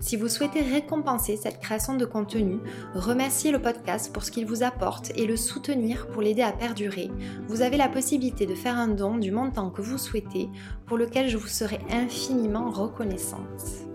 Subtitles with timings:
[0.00, 2.58] Si vous souhaitez récompenser cette création de contenu,
[2.94, 7.10] remercier le podcast pour ce qu'il vous apporte et le soutenir pour l'aider à perdurer,
[7.48, 10.48] vous avez la possibilité de faire un don du montant que vous souhaitez,
[10.86, 13.86] pour lequel je vous serai infiniment reconnaissante.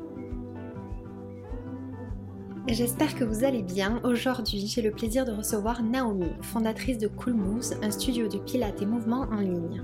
[2.68, 4.00] J'espère que vous allez bien.
[4.04, 8.82] Aujourd'hui, j'ai le plaisir de recevoir Naomi, fondatrice de Cool Moves, un studio de pilates
[8.82, 9.84] et mouvements en ligne.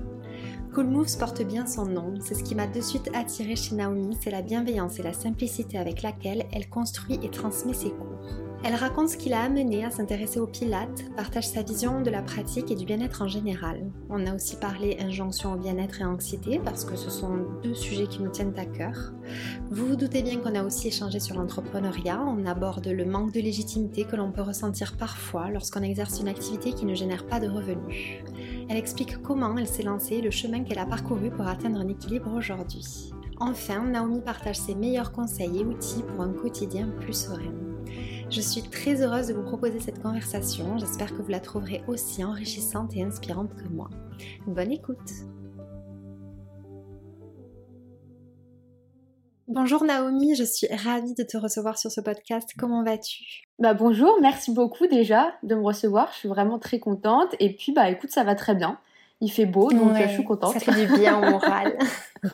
[0.74, 4.16] Cool Moves porte bien son nom, c'est ce qui m'a de suite attiré chez Naomi,
[4.20, 8.18] c'est la bienveillance et la simplicité avec laquelle elle construit et transmet ses cours.
[8.64, 12.22] Elle raconte ce qui l'a amenée à s'intéresser au pilates, partage sa vision de la
[12.22, 13.88] pratique et du bien-être en général.
[14.10, 18.08] On a aussi parlé injonction au bien-être et anxiété parce que ce sont deux sujets
[18.08, 19.12] qui nous tiennent à cœur.
[19.70, 23.40] Vous vous doutez bien qu'on a aussi échangé sur l'entrepreneuriat, on aborde le manque de
[23.40, 27.48] légitimité que l'on peut ressentir parfois lorsqu'on exerce une activité qui ne génère pas de
[27.48, 28.24] revenus.
[28.68, 32.30] Elle explique comment elle s'est lancée, le chemin qu'elle a parcouru pour atteindre un équilibre
[32.34, 33.12] aujourd'hui.
[33.40, 37.54] Enfin, Naomi partage ses meilleurs conseils et outils pour un quotidien plus serein.
[38.30, 40.76] Je suis très heureuse de vous proposer cette conversation.
[40.76, 43.88] J'espère que vous la trouverez aussi enrichissante et inspirante que moi.
[44.46, 45.12] Bonne écoute
[49.48, 52.50] Bonjour Naomi, je suis ravie de te recevoir sur ce podcast.
[52.58, 53.46] Comment vas-tu?
[53.58, 56.10] Bah bonjour, merci beaucoup déjà de me recevoir.
[56.12, 57.34] Je suis vraiment très contente.
[57.40, 58.78] Et puis bah écoute, ça va très bien.
[59.22, 60.52] Il fait beau, donc je suis contente.
[60.52, 61.78] Ça fait du bien au moral.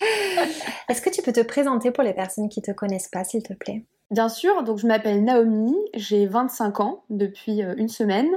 [0.88, 3.42] Est-ce que tu peux te présenter pour les personnes qui ne te connaissent pas, s'il
[3.42, 3.84] te plaît?
[4.12, 8.28] Bien sûr, donc je m'appelle Naomi, j'ai 25 ans depuis euh, une semaine.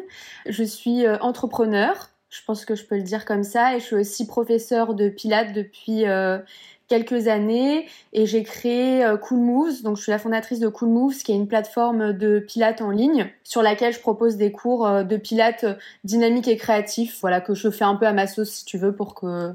[0.47, 3.85] Je suis euh, entrepreneur, je pense que je peux le dire comme ça, et je
[3.85, 6.39] suis aussi professeure de pilates depuis euh,
[6.87, 9.83] quelques années et j'ai créé Cool Moves.
[9.83, 12.91] Donc je suis la fondatrice de Cool Moves qui est une plateforme de pilates en
[12.91, 15.65] ligne sur laquelle je propose des cours de pilates
[16.03, 18.95] dynamiques et créatifs, voilà que je fais un peu à ma sauce si tu veux
[18.95, 19.53] pour que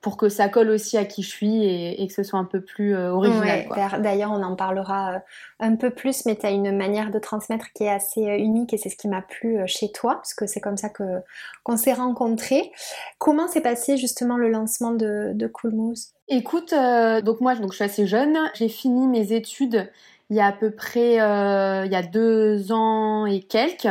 [0.00, 2.60] pour que ça colle aussi à qui je suis et, que ce soit un peu
[2.60, 3.66] plus euh, original.
[4.00, 5.18] D'ailleurs, on en parlera euh,
[5.58, 8.72] un peu plus, mais tu as une manière de transmettre qui est assez euh, unique
[8.72, 11.20] et c'est ce qui m'a plu chez toi, parce que c'est comme ça que
[11.64, 12.72] qu'on s'est rencontrés.
[13.18, 15.74] Comment s'est passé justement le lancement de, de Cool
[16.28, 16.74] Écoute,
[17.24, 19.90] donc moi, donc je suis assez jeune, j'ai fini mes études
[20.30, 23.88] il y a à peu près il y a deux ans et quelques.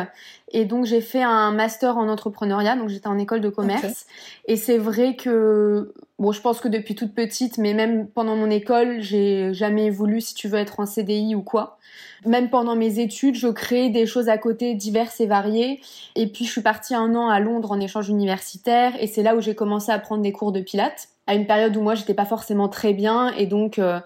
[0.51, 4.05] Et donc j'ai fait un master en entrepreneuriat, donc j'étais en école de commerce.
[4.45, 8.49] Et c'est vrai que, bon, je pense que depuis toute petite, mais même pendant mon
[8.49, 11.77] école, j'ai jamais voulu, si tu veux, être en CDI ou quoi.
[12.25, 15.81] Même pendant mes études, je créais des choses à côté diverses et variées.
[16.15, 19.35] Et puis je suis partie un an à Londres en échange universitaire, et c'est là
[19.35, 22.15] où j'ai commencé à prendre des cours de pilates à une période où moi j'étais
[22.15, 23.99] pas forcément très bien et donc euh,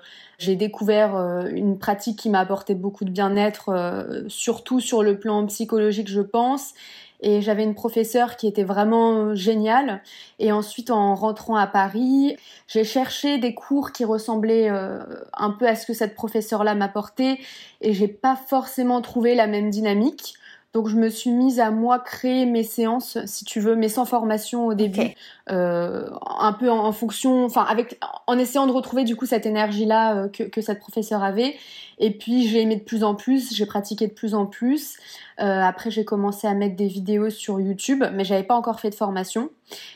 [0.44, 5.18] j'ai découvert euh, une pratique qui m'a apporté beaucoup de bien-être, euh, surtout sur le
[5.18, 6.74] plan psychologique, je pense.
[7.22, 10.02] Et j'avais une professeure qui était vraiment géniale.
[10.40, 12.36] Et ensuite, en rentrant à Paris,
[12.68, 15.00] j'ai cherché des cours qui ressemblaient euh,
[15.32, 17.40] un peu à ce que cette professeure-là m'apportait.
[17.80, 20.34] Et j'ai pas forcément trouvé la même dynamique.
[20.74, 24.06] Donc je me suis mise à moi créer mes séances, si tu veux, mais sans
[24.06, 25.14] formation au début,
[25.52, 30.16] euh, un peu en, fonction, enfin avec, en essayant de retrouver du coup cette énergie-là
[30.16, 31.56] euh, que, que, cette professeure avait.
[32.00, 34.98] Et puis j'ai aimé de plus en plus, j'ai pratiqué de plus en plus.
[35.40, 38.90] Euh, après, j'ai commencé à mettre des vidéos sur YouTube, mais j'avais pas encore fait
[38.90, 39.50] de formation.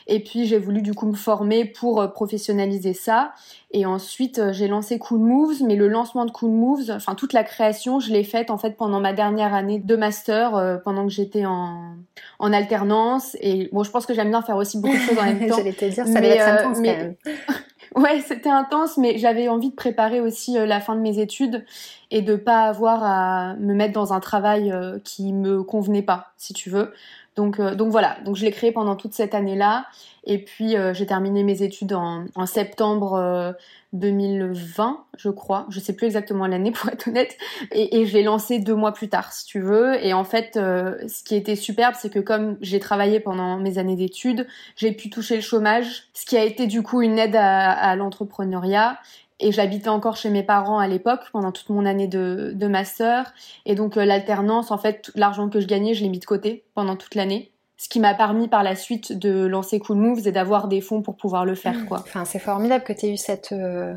[0.06, 3.32] Et puis, j'ai voulu du coup me former pour euh, professionnaliser ça.
[3.70, 7.32] Et ensuite, euh, j'ai lancé Cool Moves, mais le lancement de Cool Moves, enfin toute
[7.32, 11.12] la création, je l'ai faite en fait pendant ma dernière année de master, pendant que
[11.12, 11.94] j'étais en,
[12.38, 13.36] en alternance.
[13.40, 15.56] Et bon, je pense que j'aime bien faire aussi beaucoup de choses en même temps.
[15.56, 17.14] J'allais te dire, ça mais, être intense quand même.
[17.98, 21.64] Ouais, c'était intense, mais j'avais envie de préparer aussi euh, la fin de mes études
[22.10, 26.32] et de pas avoir à me mettre dans un travail euh, qui me convenait pas,
[26.36, 26.92] si tu veux.
[27.36, 29.86] Donc, donc voilà, donc je l'ai créé pendant toute cette année-là.
[30.24, 33.54] Et puis j'ai terminé mes études en, septembre
[33.94, 35.66] 2020, je crois.
[35.70, 37.36] Je sais plus exactement l'année pour être honnête.
[37.72, 40.04] Et, je l'ai lancé deux mois plus tard, si tu veux.
[40.04, 43.78] Et en fait, euh, ce qui était superbe, c'est que comme j'ai travaillé pendant mes
[43.78, 44.46] années d'études,
[44.76, 48.98] j'ai pu toucher le chômage, ce qui a été du coup une aide à l'entrepreneuriat.
[49.40, 53.32] Et j'habitais encore chez mes parents à l'époque pendant toute mon année de, de master.
[53.66, 56.64] Et donc euh, l'alternance, en fait, l'argent que je gagnais, je l'ai mis de côté
[56.74, 60.32] pendant toute l'année ce qui m'a permis par la suite de lancer Cool Moves et
[60.32, 61.86] d'avoir des fonds pour pouvoir le faire.
[61.86, 62.00] Quoi.
[62.00, 63.94] Enfin, c'est formidable que tu aies eu cette, euh,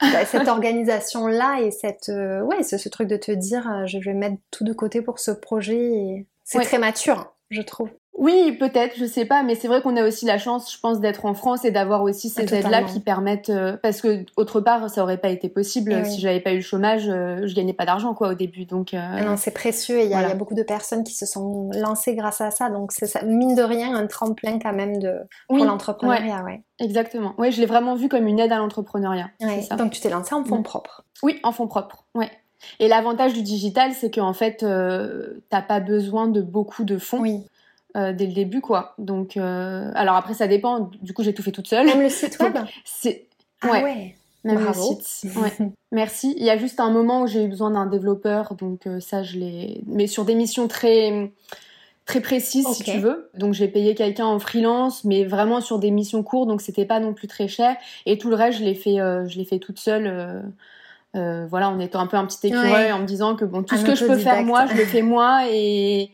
[0.00, 4.38] bah, cette organisation-là et cette, euh, ouais, ce, truc de te dire je vais mettre
[4.50, 6.26] tout de côté pour ce projet.
[6.42, 7.88] C'est très mature, je trouve.
[8.16, 11.00] Oui, peut-être, je sais pas, mais c'est vrai qu'on a aussi la chance, je pense,
[11.00, 14.88] d'être en France et d'avoir aussi ces aides-là qui permettent, euh, parce que autre part,
[14.88, 17.72] ça aurait pas été possible eh si j'avais pas eu le chômage, euh, je gagnais
[17.72, 18.94] pas d'argent quoi au début, donc.
[18.94, 21.70] Euh, ah non, c'est précieux et il y, a beaucoup de personnes qui se sont
[21.74, 25.16] lancées grâce à ça, donc c'est ça, mine de rien, un tremplin quand même de
[25.48, 26.62] pour l'entrepreneuriat, ouais.
[26.78, 27.34] Exactement.
[27.38, 29.30] Oui, je l'ai vraiment vu comme une aide à l'entrepreneuriat.
[29.76, 31.04] Donc tu t'es lancée en fonds propres.
[31.22, 32.04] Oui, en fonds propres.
[32.14, 32.30] Ouais.
[32.80, 37.20] Et l'avantage du digital, c'est qu'en fait, euh, t'as pas besoin de beaucoup de fonds.
[37.20, 37.44] Oui.
[37.96, 38.94] Euh, dès le début, quoi.
[38.98, 40.90] Donc, euh, alors après, ça dépend.
[41.00, 41.86] Du coup, j'ai tout fait toute seule.
[41.86, 42.56] Même le site web.
[42.84, 43.26] C'est
[43.62, 44.16] ah ouais.
[44.42, 45.32] Même le site.
[45.36, 45.70] Ouais.
[45.92, 46.34] Merci.
[46.36, 49.22] Il y a juste un moment où j'ai eu besoin d'un développeur, donc euh, ça,
[49.22, 49.80] je l'ai.
[49.86, 51.32] Mais sur des missions très
[52.04, 53.30] très précises, si tu veux.
[53.38, 57.00] Donc j'ai payé quelqu'un en freelance, mais vraiment sur des missions courtes, donc c'était pas
[57.00, 57.76] non plus très cher.
[58.04, 60.42] Et tout le reste, je l'ai fait, je l'ai fait toute seule.
[61.14, 63.84] voilà, en étant un peu un petit écureuil, en me disant que bon, tout ce
[63.84, 66.10] que je peux faire moi, je le fais moi et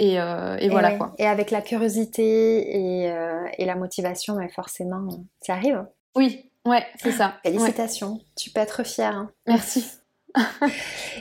[0.00, 1.14] euh, et, voilà quoi.
[1.18, 5.08] Et avec la curiosité et, euh, la motivation, mais forcément,
[5.42, 5.84] tu arrives.
[6.16, 7.34] Oui, ouais, c'est ça.
[7.44, 9.16] Félicitations, tu peux être fière.
[9.16, 9.30] Hein.
[9.46, 9.84] Merci.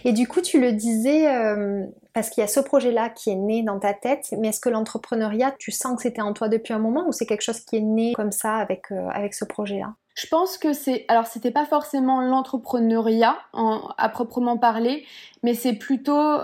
[0.06, 3.36] et du coup, tu le disais, euh, parce qu'il y a ce projet-là qui est
[3.36, 6.74] né dans ta tête, mais est-ce que l'entrepreneuriat, tu sens que c'était en toi depuis
[6.74, 9.94] un moment ou c'est quelque chose qui est né comme ça avec, avec ce projet-là?
[10.16, 13.36] Je pense que c'est alors c'était pas forcément l'entrepreneuriat
[13.98, 15.06] à proprement parler,
[15.42, 16.38] mais c'est plutôt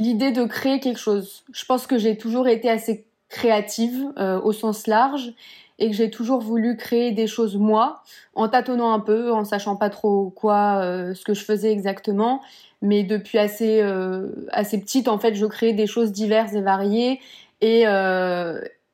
[0.00, 1.44] l'idée de créer quelque chose.
[1.52, 5.32] Je pense que j'ai toujours été assez créative euh, au sens large
[5.78, 8.02] et que j'ai toujours voulu créer des choses moi,
[8.34, 12.40] en tâtonnant un peu, en sachant pas trop quoi, euh, ce que je faisais exactement.
[12.82, 17.20] Mais depuis assez euh, assez petite, en fait, je crée des choses diverses et variées
[17.60, 17.84] et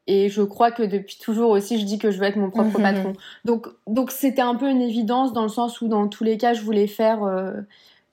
[0.08, 2.78] et je crois que depuis toujours aussi, je dis que je veux être mon propre
[2.82, 3.12] patron.
[3.44, 6.52] Donc donc c'était un peu une évidence dans le sens où dans tous les cas,
[6.52, 7.20] je voulais faire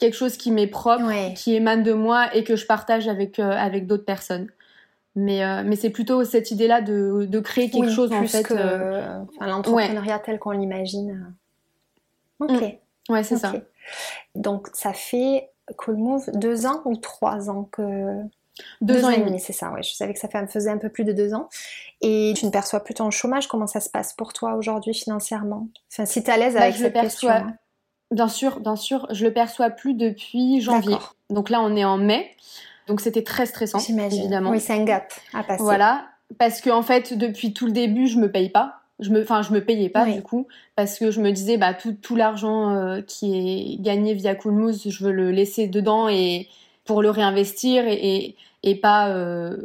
[0.03, 3.51] quelque chose qui m'est propre, qui émane de moi et que je partage avec, euh,
[3.51, 4.49] avec d'autres personnes.
[5.15, 8.43] Mais, euh, mais c'est plutôt cette idée-là de, de, créer quelque chose en fait.
[8.43, 11.33] Que, euh, l'entrepreneuriat tel qu'on l'imagine.
[12.39, 12.51] Ok.
[12.51, 13.13] Mm.
[13.13, 13.53] Ouais, c'est ça.
[14.35, 18.21] Donc ça fait Cool Move deux ans ou trois ans que.
[18.81, 19.81] Deux, ans, et demi, c'est ça, ouais.
[19.81, 21.49] Je savais que ça faisait un peu plus de deux ans.
[22.01, 23.47] Et tu ne perçois plus ton chômage.
[23.47, 25.69] Comment ça se passe pour toi aujourd'hui financièrement?
[25.91, 27.29] Enfin, si tu es à l'aise bah, avec cette question.
[27.29, 27.55] Hein.
[28.13, 29.07] Bien sûr, bien sûr.
[29.11, 30.95] Je le perçois plus depuis janvier.
[31.29, 32.29] Donc là, on est en mai.
[32.87, 34.51] Donc c'était très stressant, évidemment.
[34.51, 35.63] Oui, c'est un gap à passer.
[35.63, 36.05] Voilà,
[36.37, 38.79] parce que en fait, depuis tout le début, je me paye pas.
[38.99, 41.73] Je me, enfin, je me payais pas du coup, parce que je me disais, bah
[41.73, 46.47] tout, tout l'argent euh, qui est gagné via Coolmousse, je veux le laisser dedans et
[46.85, 49.57] pour le réinvestir et, et, et pas euh,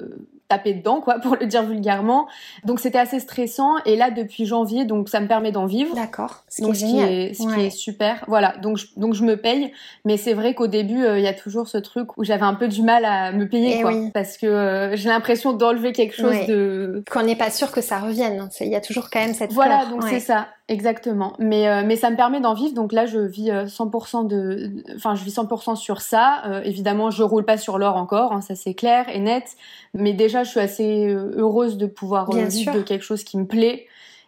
[0.48, 2.26] taper dedans, quoi, pour le dire vulgairement.
[2.64, 3.76] Donc c'était assez stressant.
[3.84, 5.94] Et là, depuis janvier, donc ça me permet d'en vivre.
[5.94, 6.44] D'accord.
[6.48, 8.24] Ce, donc, qui, est, ce qui est super.
[8.26, 8.56] Voilà.
[8.62, 9.72] Donc je, donc je me paye.
[10.04, 12.54] Mais c'est vrai qu'au début, euh, il y a toujours ce truc où j'avais un
[12.54, 13.92] peu du mal à me payer, eh quoi.
[14.14, 17.04] Parce que euh, j'ai l'impression d'enlever quelque chose de.
[17.10, 18.48] Qu'on n'est pas sûr que ça revienne.
[18.60, 19.52] Il y a toujours quand même cette.
[19.52, 19.86] Voilà.
[19.86, 20.48] Donc c'est ça.
[20.68, 21.32] Exactement.
[21.38, 22.74] Mais, euh, mais ça me permet d'en vivre.
[22.74, 26.42] Donc là, je vis 100% de, enfin, je vis 100% sur ça.
[26.64, 28.32] évidemment, je roule pas sur l'or encore.
[28.32, 29.56] Hein, ça c'est clair et net.
[29.94, 33.38] Mais déjà, je suis assez euh, heureuse de pouvoir euh, vivre de quelque chose qui
[33.38, 33.86] me plaît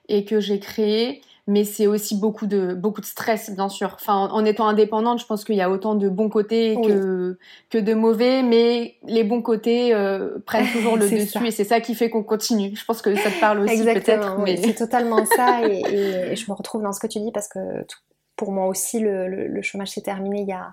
[0.09, 1.23] et que j'ai créé.
[1.47, 3.97] Mais c'est aussi beaucoup de beaucoup de stress, bien sûr.
[4.00, 7.38] Enfin, en, étant indépendante, je pense qu'il y a autant de bons côtés que
[7.70, 11.80] que de mauvais, mais les bons côtés euh, prennent toujours le dessus et c'est ça
[11.80, 12.75] qui fait qu'on continue.
[12.76, 14.38] Je pense que ça te parle aussi peut-être.
[14.38, 14.56] Mais...
[14.56, 17.82] C'est totalement ça et, et, je me retrouve dans ce que tu dis parce que
[17.87, 17.99] tout,
[18.40, 20.73] pour moi aussi, le, chômage s'est terminé il y, a,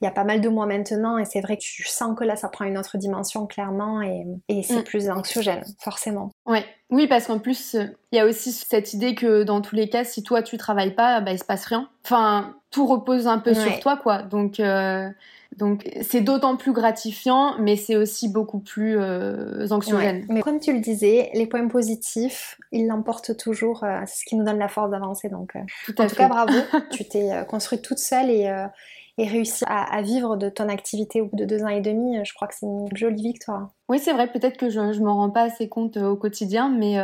[0.00, 1.18] il y a pas mal de mois maintenant.
[1.18, 4.00] Et c'est vrai que tu sens que là, ça prend une autre dimension, clairement.
[4.00, 4.84] Et, c'est mm.
[4.84, 6.30] plus anxiogène, forcément.
[6.46, 6.64] Ouais.
[6.88, 10.04] Oui, parce qu'en plus, il y a aussi cette idée que dans tous les cas,
[10.04, 11.90] si toi, tu travailles pas, bah, il se passe rien.
[12.06, 14.22] Enfin, tout repose un peu sur toi, quoi.
[14.22, 15.06] Donc, euh,
[15.56, 20.24] donc c'est d'autant plus gratifiant, mais c'est aussi beaucoup plus euh, anxiogène.
[20.28, 23.84] Mais comme tu le disais, les points positifs, ils l'emportent toujours.
[23.84, 25.28] Euh, c'est ce qui nous donne la force d'avancer.
[25.28, 25.60] Donc, euh,
[25.98, 26.52] en tout cas, bravo.
[26.90, 28.50] tu t'es construite toute seule et,
[29.18, 32.34] et réussir à, vivre de ton activité au bout de deux ans et demi, je
[32.34, 33.70] crois que c'est une jolie victoire.
[33.88, 36.96] Oui, c'est vrai, peut-être que je ne m'en rends pas assez compte au quotidien, mais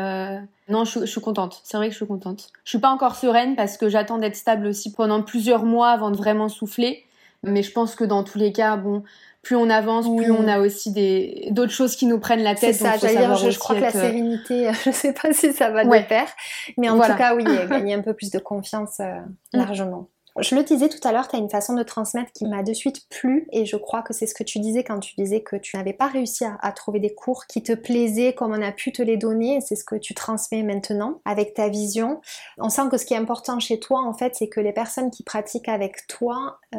[0.69, 1.61] non, je, suis contente.
[1.64, 2.49] C'est vrai que je suis contente.
[2.64, 6.11] Je suis pas encore sereine parce que j'attends d'être stable aussi pendant plusieurs mois avant
[6.11, 7.04] de vraiment souffler.
[7.42, 9.02] Mais je pense que dans tous les cas, bon,
[9.42, 12.75] plus on avance, plus on a aussi des d'autres choses qui nous prennent la tête.
[12.75, 15.70] C'est ça, j'allais dire, je, crois que la euh, sérénité, je sais pas si ça
[15.70, 16.26] va de pair,
[16.76, 19.20] mais en tout cas, oui, gagner un peu plus de confiance euh,
[19.54, 19.59] mm.
[19.59, 20.09] largement.
[20.42, 22.73] Je le disais tout à l'heure, tu as une façon de transmettre qui m'a de
[22.73, 25.56] suite plu et je crois que c'est ce que tu disais quand tu disais que
[25.56, 28.92] tu n'avais pas réussi à, trouver des cours qui te plaisaient comme on a pu
[28.92, 32.20] te les donner et c'est ce que tu transmets maintenant avec ta vision.
[32.59, 35.11] On sent que ce qui est important chez toi en fait c'est que les personnes
[35.11, 36.78] qui pratiquent avec toi euh,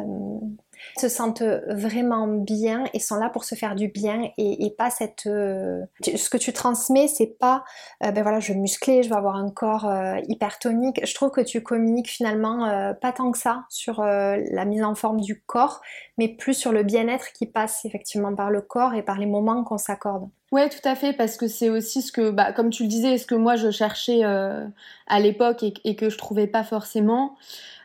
[0.96, 5.26] se sentent vraiment bien et sont là pour se faire du bien et, pas cette
[5.26, 7.64] euh, ce que tu transmets c'est pas
[8.04, 11.30] euh, ben voilà je vais muscler je vais avoir un corps euh, hypertonique je trouve
[11.30, 15.80] que tu communiques finalement pas tant que ça sur la mise en forme du corps
[16.18, 19.64] mais plus sur le bien-être qui passe effectivement par le corps et par les moments
[19.64, 22.82] qu'on s'accorde Ouais, tout à fait, parce que c'est aussi ce que, bah, comme tu
[22.82, 26.62] le disais, ce que moi je cherchais à l'époque et, et, que je trouvais pas
[26.62, 27.38] forcément.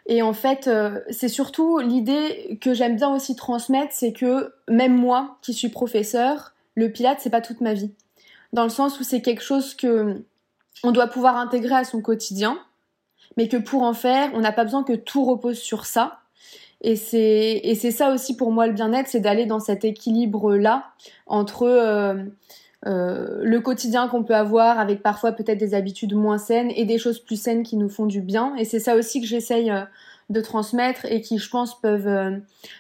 [0.08, 4.96] Et en fait, euh, c'est surtout l'idée que j'aime bien aussi transmettre, c'est que même
[4.96, 7.92] moi, qui suis professeur, le Pilate, c'est pas toute ma vie.
[8.54, 10.24] Dans le sens où c'est quelque chose que
[10.84, 12.58] on doit pouvoir intégrer à son quotidien,
[13.36, 16.20] mais que pour en faire, on n'a pas besoin que tout repose sur ça.
[16.82, 20.92] Et c'est ça aussi pour moi le bien-être, c'est d'aller dans cet équilibre là
[21.26, 22.24] entre euh,
[22.88, 26.98] euh, le quotidien qu'on peut avoir avec parfois peut-être des habitudes moins saines et des
[26.98, 28.56] choses plus saines qui nous font du bien.
[28.56, 29.82] Et c'est ça aussi que j'essaye euh,
[30.30, 32.38] de transmettre et qui, je pense, peuvent, euh,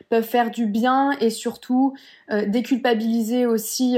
[0.09, 1.93] peuvent faire du bien et surtout
[2.47, 3.97] déculpabiliser aussi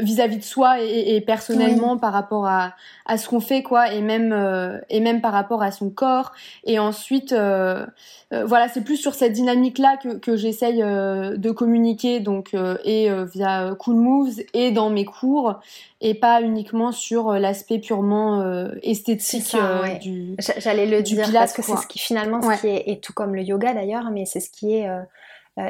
[0.00, 2.74] vis-à-vis de soi et, personnellement par rapport à,
[3.06, 6.32] à ce qu'on fait, quoi, et même, et même par rapport à son corps.
[6.64, 13.08] Et ensuite, voilà, c'est plus sur cette dynamique-là que, que j'essaye de communiquer, donc, et
[13.32, 15.60] via Cool Moves et dans mes cours
[16.04, 21.54] et pas uniquement sur euh, l'aspect purement euh, esthétique euh, du J'allais le dire parce
[21.54, 24.26] que c'est ce qui finalement ce qui est et tout comme le yoga d'ailleurs, mais
[24.26, 24.88] c'est ce qui est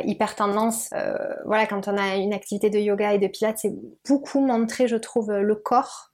[0.05, 0.91] hyper tendance.
[1.45, 3.75] voilà, quand on a une activité de yoga et de pilates, c'est
[4.09, 6.11] beaucoup montrer, je trouve, le corps.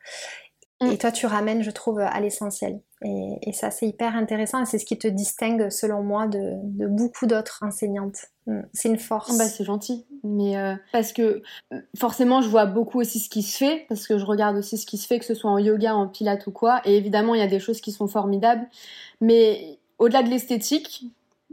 [0.81, 0.93] Mm.
[0.93, 2.81] Et toi, tu ramènes, je trouve, à l'essentiel.
[3.03, 6.55] Et, ça, c'est hyper intéressant et c'est ce qui te distingue, selon moi, de,
[6.89, 8.27] beaucoup d'autres enseignantes.
[8.47, 8.61] Mm.
[8.73, 9.37] C'est une force.
[9.39, 10.07] Bah, c'est gentil.
[10.23, 11.43] Mais euh, parce que
[11.97, 14.87] forcément, je vois beaucoup aussi ce qui se fait, parce que je regarde aussi ce
[14.87, 16.81] qui se fait, que ce soit en yoga, en pilates ou quoi.
[16.85, 18.67] Et évidemment, il y a des choses qui sont formidables.
[19.21, 21.05] Mais au-delà de l'esthétique,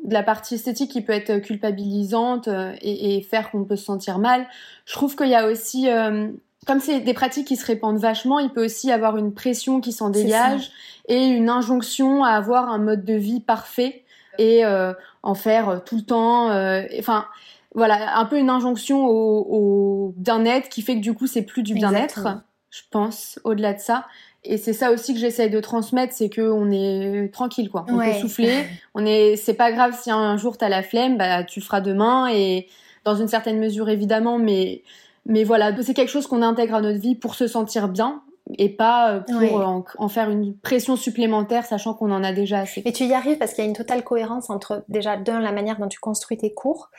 [0.08, 4.18] de la partie esthétique qui peut être culpabilisante euh, et, faire qu'on peut se sentir
[4.18, 4.48] mal,
[4.86, 6.30] je trouve qu'il y a aussi euh,
[6.68, 9.94] comme c'est des pratiques qui se répandent vachement, il peut aussi avoir une pression qui
[9.94, 10.70] s'en dégage
[11.08, 14.04] et une injonction à avoir un mode de vie parfait
[14.38, 16.52] et euh, en faire tout le temps.
[16.52, 17.26] Euh, enfin,
[17.74, 21.74] voilà, un peu une injonction au, bien-être qui fait que du coup c'est plus du
[21.74, 22.28] bien-être,
[22.70, 24.06] je pense, au-delà de ça.
[24.50, 27.86] Et c'est ça aussi que j'essaye de transmettre, c'est que on est tranquille quoi.
[27.90, 28.66] On peut souffler.
[28.96, 31.82] On est, c'est pas grave si un jour t'as la flemme, bah tu le feras
[31.82, 32.68] demain et
[33.04, 34.82] dans une certaine mesure évidemment, mais
[35.26, 38.22] mais voilà, c'est quelque chose qu'on intègre à notre vie pour se sentir bien
[38.58, 42.82] et pas euh, pour en, faire une pression supplémentaire, sachant qu'on en a déjà assez.
[42.86, 45.52] Et tu y arrives parce qu'il y a une totale cohérence entre déjà d'un la
[45.52, 46.90] manière dont tu construis tes cours,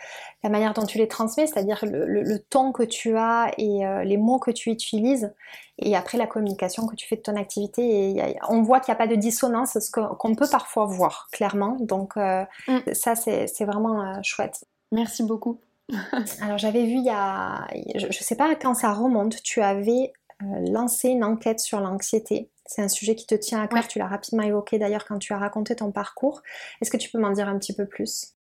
[0.43, 4.17] la manière dont tu les transmets, c'est-à-dire le, ton que tu as et euh, les
[4.17, 5.33] mots que tu utilises,
[5.79, 8.11] et après la communication que tu fais de ton activité.
[8.11, 11.77] Et on voit qu'il n'y a pas de dissonance, ce qu'on peut parfois voir clairement.
[11.81, 12.93] Donc euh, mm.
[12.93, 14.65] ça c'est vraiment chouette.
[14.93, 15.61] Merci beaucoup.
[16.43, 20.13] Alors j'avais vu il y a, je ne sais pas quand ça remonte, tu avais
[20.43, 22.51] euh, lancé une enquête sur l'anxiété.
[22.67, 25.33] C'est un sujet qui te tient à cœur, tu l'as rapidement évoqué d'ailleurs quand tu
[25.33, 26.43] as raconté ton parcours.
[26.81, 28.35] Est-ce que tu peux m'en dire un petit peu plus?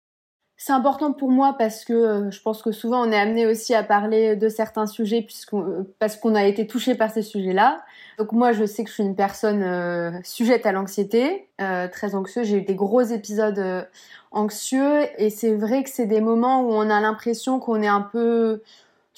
[0.59, 3.75] C'est important pour moi parce que euh, je pense que souvent on est amené aussi
[3.75, 7.85] à parler de certains sujets puisqu'on, euh, parce qu'on a été touché par ces sujets-là.
[8.19, 12.47] Donc moi je sais que je suis une personne euh, sujette à l'anxiété, très anxieuse.
[12.47, 13.87] J'ai eu des gros épisodes
[14.31, 18.03] anxieux et c'est vrai que c'est des moments où on a l'impression qu'on est un
[18.03, 18.63] peu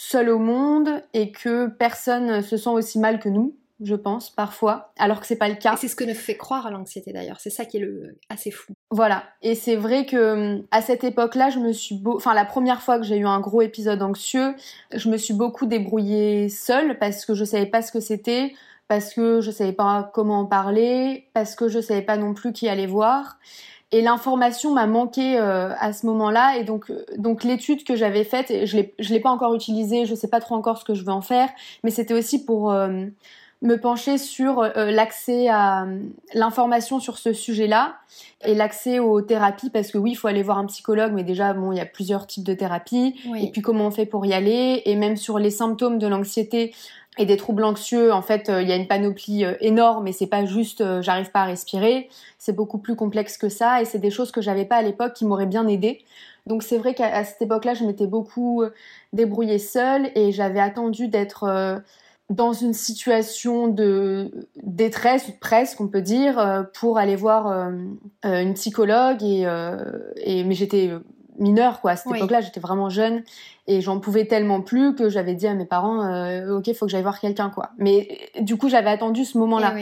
[0.00, 4.93] seul au monde et que personne se sent aussi mal que nous je pense, parfois,
[4.99, 5.76] alors que c'est pas le cas.
[5.76, 8.50] C'est ce que nous fait croire à l'anxiété d'ailleurs, c'est ça qui est le assez
[8.50, 8.73] fou.
[8.90, 12.17] Voilà, et c'est vrai que hum, à cette époque-là, je me suis beau...
[12.17, 14.55] enfin la première fois que j'ai eu un gros épisode anxieux,
[14.93, 18.52] je me suis beaucoup débrouillée seule parce que je savais pas ce que c'était,
[18.88, 22.52] parce que je savais pas comment en parler, parce que je savais pas non plus
[22.52, 23.38] qui allait voir.
[23.90, 26.59] Et l'information m'a manqué euh, à ce moment-là.
[26.59, 30.04] Et donc, euh, donc l'étude que j'avais faite, je l'ai, je l'ai pas encore utilisée.
[30.04, 31.49] Je sais pas trop encore ce que je veux en faire.
[31.83, 33.07] Mais c'était aussi pour euh,
[33.62, 35.87] me pencher sur euh, l'accès à
[36.33, 37.97] l'information sur ce sujet-là
[38.45, 41.54] et l'accès aux thérapies parce que oui, il faut aller voir un psychologue, mais déjà
[41.54, 44.33] bon, il y a plusieurs types de thérapies et puis comment on fait pour y
[44.33, 44.83] aller?
[44.85, 46.73] Et même sur les symptômes de l'anxiété
[47.19, 50.13] et des troubles anxieux, en fait, euh, il y a une panoplie euh, énorme et
[50.13, 52.09] c'est pas juste j'arrive pas à respirer,
[52.39, 55.15] c'est beaucoup plus complexe que ça et c'est des choses que j'avais pas à l'époque
[55.15, 56.05] qui m'auraient bien aidé.
[56.47, 58.65] Donc c'est vrai qu'à cette époque-là, je m'étais beaucoup
[59.13, 61.83] débrouillée seule et j'avais attendu d'être
[62.31, 64.31] dans une situation de
[64.63, 67.71] détresse presque on peut dire euh, pour aller voir euh,
[68.27, 70.93] euh, une psychologue et mais j'étais
[71.38, 71.92] mineure quoi.
[71.92, 73.23] À cette époque-là j'étais vraiment jeune
[73.66, 76.00] et j'en pouvais tellement plus que j'avais dit à mes parents
[76.50, 77.71] ok faut que j'aille voir quelqu'un quoi.
[77.78, 79.75] Mais du coup j'avais attendu ce moment-là.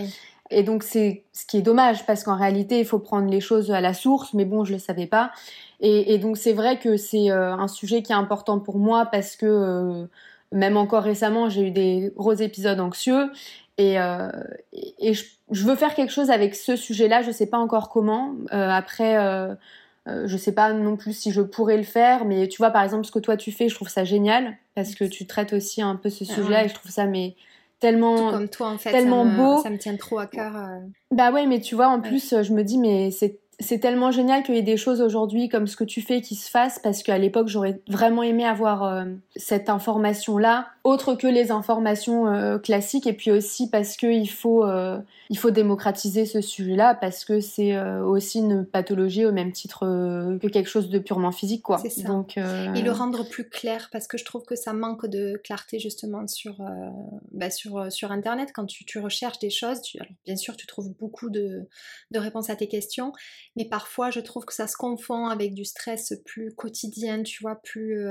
[0.51, 3.41] Et, et donc c'est ce qui est dommage parce qu'en réalité il faut prendre les
[3.41, 5.33] choses à la source mais bon je le savais pas.
[5.81, 9.37] Et, et donc c'est vrai que c'est un sujet qui est important pour moi parce
[9.37, 10.09] que
[10.53, 13.31] même encore récemment, j'ai eu des gros épisodes anxieux
[13.79, 14.31] et, euh,
[14.73, 17.23] et, je, veux faire quelque chose avec ce sujet-là.
[17.23, 18.35] Je sais pas encore comment.
[18.53, 19.55] Euh, après, euh,
[20.07, 22.83] euh, je sais pas non plus si je pourrais le faire, mais tu vois, par
[22.83, 25.83] exemple, ce que toi tu fais, je trouve ça génial parce que tu traites aussi
[25.83, 27.35] un peu ce sujet-là et je trouve ça mais
[27.81, 29.63] tellement comme toi en fait tellement ça me, beau.
[29.63, 30.79] ça me tient trop à cœur euh.
[31.11, 34.43] bah ouais mais tu vois en plus je me dis mais c'est c'est tellement génial
[34.43, 37.03] qu'il y ait des choses aujourd'hui comme ce que tu fais qui se fassent parce
[37.03, 42.59] qu'à l'époque j'aurais vraiment aimé avoir euh, cette information là autre que les informations euh,
[42.59, 43.07] classiques.
[43.07, 47.25] Et puis aussi parce que il faut euh, il faut démocratiser ce sujet là parce
[47.25, 49.81] que c'est aussi une pathologie au même titre
[50.41, 51.79] que quelque chose de purement physique quoi.
[51.79, 52.03] Ça.
[52.05, 55.79] donc et le rendre plus clair parce que je trouve que ça manque de clarté
[55.79, 56.57] justement sur
[57.33, 58.51] bah, sur sur internet.
[58.55, 61.67] Quand tu, tu recherches des choses tu, alors, bien sûr tu trouves beaucoup de,
[62.13, 63.13] de réponses à tes questions.
[63.57, 67.57] Mais parfois je trouve que ça se confond avec du stress plus quotidien, tu vois,
[67.57, 68.09] plus...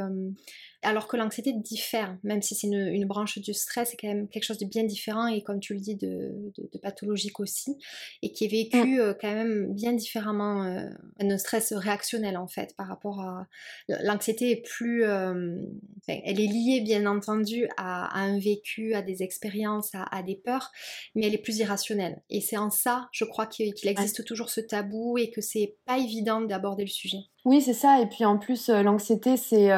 [0.86, 4.28] Euh, alors que l'anxiété diffère, même si c'est une, branche du stress, c'est quand même
[4.28, 6.52] quelque chose de bien différent et comme tu le dis, de,
[6.82, 7.78] pathologique aussi,
[8.22, 9.00] et qui est vécu mm.
[9.00, 10.90] euh, quand même bien différemment euh,
[11.20, 13.48] un stress réactionnel en fait par rapport à...
[13.88, 15.04] L'anxiété est plus...
[15.04, 20.72] elle est liée bien entendu à, un vécu, à des expériences, à, des peurs,
[21.14, 22.22] mais elle est plus irrationnelle.
[22.30, 25.98] Et c'est en ça, je crois, qu'il existe toujours ce tabou et que c'est pas
[25.98, 27.20] évident d'aborder le sujet.
[27.46, 28.02] Oui, c'est ça.
[28.02, 29.72] Et puis en plus, euh, l'anxiété, c'est.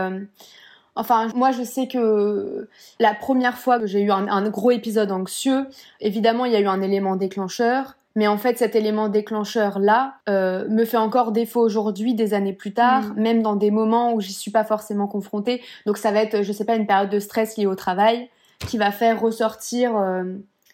[0.98, 2.68] Euh, enfin, moi, je sais que
[3.00, 5.68] la première fois que j'ai eu un, gros épisode anxieux,
[6.00, 7.96] évidemment, il y a eu un élément déclencheur.
[8.16, 12.74] Mais en fait, cet élément déclencheur-là euh, me fait encore défaut aujourd'hui, des années plus
[12.74, 13.22] tard, mm.
[13.22, 15.62] même dans des moments où j'y suis pas forcément confrontée.
[15.86, 18.30] Donc ça va être, je sais pas, une période de stress liée au travail
[18.68, 19.94] qui va faire ressortir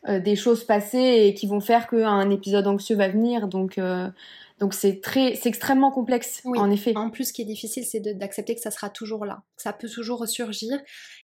[0.07, 3.49] des choses passées et qui vont faire qu'un épisode anxieux va venir.
[3.49, 3.77] Donc
[4.60, 6.96] donc c'est très, c'est extrêmement complexe, en effet.
[6.96, 9.89] En plus, ce qui est difficile, c'est d'accepter que ça sera toujours là, ça peut
[9.89, 10.80] toujours ressurgir.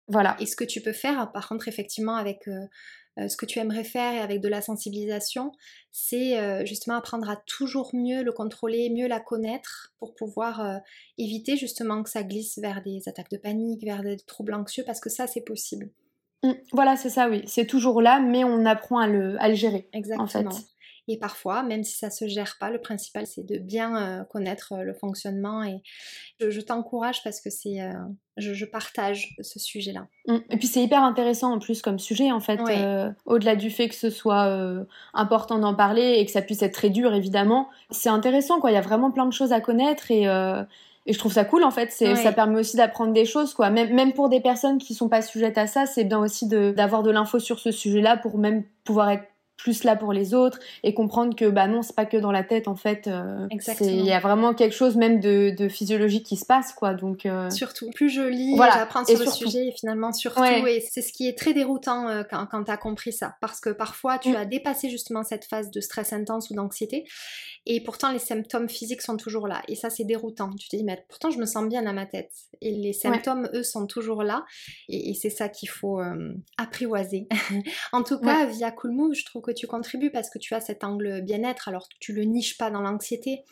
[0.09, 0.37] Voilà.
[0.41, 2.61] Et ce que tu peux faire, par contre, effectivement, avec euh,
[3.19, 5.53] euh, ce que tu aimerais faire et avec de la sensibilisation,
[5.91, 10.81] c'est euh, justement apprendre à toujours mieux le contrôler, mieux la connaître pour pouvoir
[11.19, 15.01] éviter justement que ça glisse vers des attaques de panique, vers des troubles anxieux, parce
[15.01, 15.91] que ça, c'est possible.
[16.43, 17.43] Mmh, voilà, c'est ça, oui.
[17.47, 19.89] C'est toujours là, mais on apprend à le, à le gérer.
[19.93, 20.25] Exactement.
[20.25, 20.67] En fait.
[21.09, 24.73] Et parfois, même si ça se gère pas, le principal c'est de bien euh, connaître
[24.73, 25.63] euh, le fonctionnement.
[25.63, 25.81] Et
[26.41, 27.93] je, t'encourage parce que c'est, euh,
[28.37, 30.09] je, partage ce sujet-là.
[30.27, 30.37] Mmh.
[30.51, 32.61] Et puis c'est hyper intéressant en plus comme sujet en fait.
[33.25, 36.91] au-delà du fait que ce soit important d'en parler et que ça puisse être très
[36.91, 38.73] dur évidemment, c'est intéressant quoi.
[38.73, 40.27] Il y a vraiment plein de choses à connaître et
[41.09, 43.71] et je trouve ça cool en fait c'est ça permet aussi d'apprendre des choses quoi
[43.71, 47.05] même même pour des personnes qui sont pas sujettes à ça c'est bien aussi d'avoir
[47.05, 50.59] de l'info sur ce sujet là pour même pouvoir être plus là pour les autres
[50.83, 53.49] et comprendre que bah non c'est pas que dans la tête en fait euh,
[53.81, 56.95] il y a vraiment quelque chose même de, de physiologique qui se passe quoi.
[56.95, 58.75] Donc euh, surtout plus je lis voilà.
[58.75, 62.23] j'apprends sur le sujet et finalement surtout et c'est ce qui est très déroutant euh,
[62.29, 63.37] quand, quand tu as compris ça.
[63.41, 64.37] Parce que parfois tu mm.
[64.37, 67.05] as dépassé justement cette phase de stress intense ou d'anxiété
[67.67, 69.63] et pourtant les symptômes physiques sont toujours là.
[69.69, 70.51] Et ça c'est déroutant.
[70.55, 72.33] Tu te dis mais pourtant je me sens bien à ma tête.
[72.61, 74.45] Et les symptômes eux sont toujours là.
[74.89, 76.01] Et, c'est ça qu'il faut
[76.57, 77.29] apprivoiser.
[77.93, 80.61] En tout cas via Cool Move je trouve que tu contribues parce que tu as
[80.61, 83.45] cet angle bien-être, alors tu le niches pas dans l'anxiété.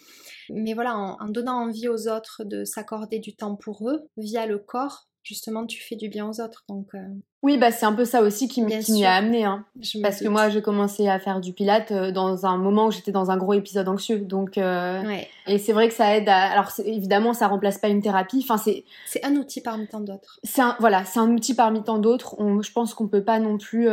[0.51, 4.59] Mais voilà, en, donnant envie aux autres de s'accorder du temps pour eux via le
[4.59, 6.65] corps, justement, tu fais du bien aux autres.
[6.69, 6.99] Donc, euh,
[7.45, 9.45] Oui, bah, c'est un peu ça aussi qui m'y a amené.
[9.45, 9.67] Hein.
[10.01, 13.13] Parce que moi, j'ai commencé à faire du pilate euh, dans un moment où j'étais
[13.13, 14.21] dans un gros épisode anxieux.
[14.21, 15.03] Donc, euh,
[15.47, 16.39] Et c'est vrai que ça aide à...
[16.53, 18.41] Alors, évidemment, ça remplace pas une thérapie.
[18.43, 18.85] Enfin, c'est...
[19.05, 20.41] c'est un outil parmi tant d'autres.
[20.43, 20.75] C'est un...
[20.81, 22.35] Voilà, c'est un outil parmi tant d'autres.
[22.63, 23.91] Je pense qu'on peut pas non plus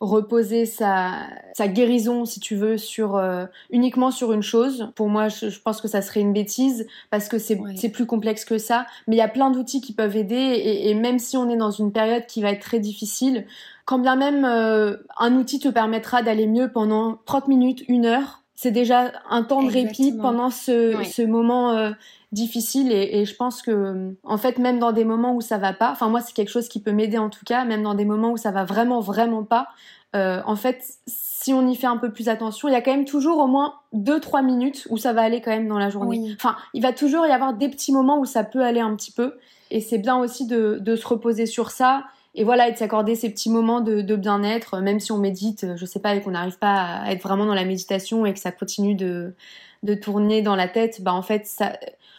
[0.00, 4.92] reposer sa, sa guérison, si tu veux, sur euh, uniquement sur une chose.
[4.94, 8.58] Pour moi, je, pense que ça serait une bêtise parce que c'est plus complexe que
[8.58, 8.86] ça.
[9.06, 11.56] Mais il y a plein d'outils qui peuvent aider et, et, même si on est
[11.56, 13.46] dans une période qui va être très difficile,
[13.86, 18.72] quand bien même un outil te permettra d'aller mieux pendant 30 minutes, une heure, c'est
[18.72, 21.92] déjà un temps de répit pendant ce, ce moment
[22.32, 25.72] difficile et, et, je pense que en fait même dans des moments où ça va
[25.72, 28.04] pas enfin moi c'est quelque chose qui peut m'aider en tout cas même dans des
[28.04, 29.68] moments où ça va vraiment vraiment pas
[30.16, 32.90] euh, en fait si on y fait un peu plus attention il y a quand
[32.90, 36.32] même toujours au moins 2-3 minutes où ça va aller quand même dans la journée.
[36.34, 39.12] Enfin il va toujours y avoir des petits moments où ça peut aller un petit
[39.12, 39.38] peu
[39.70, 42.06] et c'est bien aussi de, de se reposer sur ça
[42.38, 45.84] et voilà, et de s'accorder ces petits moments de, bien-être, même si on médite, je
[45.84, 48.52] sais pas, et qu'on n'arrive pas à être vraiment dans la méditation et que ça
[48.52, 49.34] continue de,
[49.82, 51.76] de tourner dans la tête, bah en fait, ça,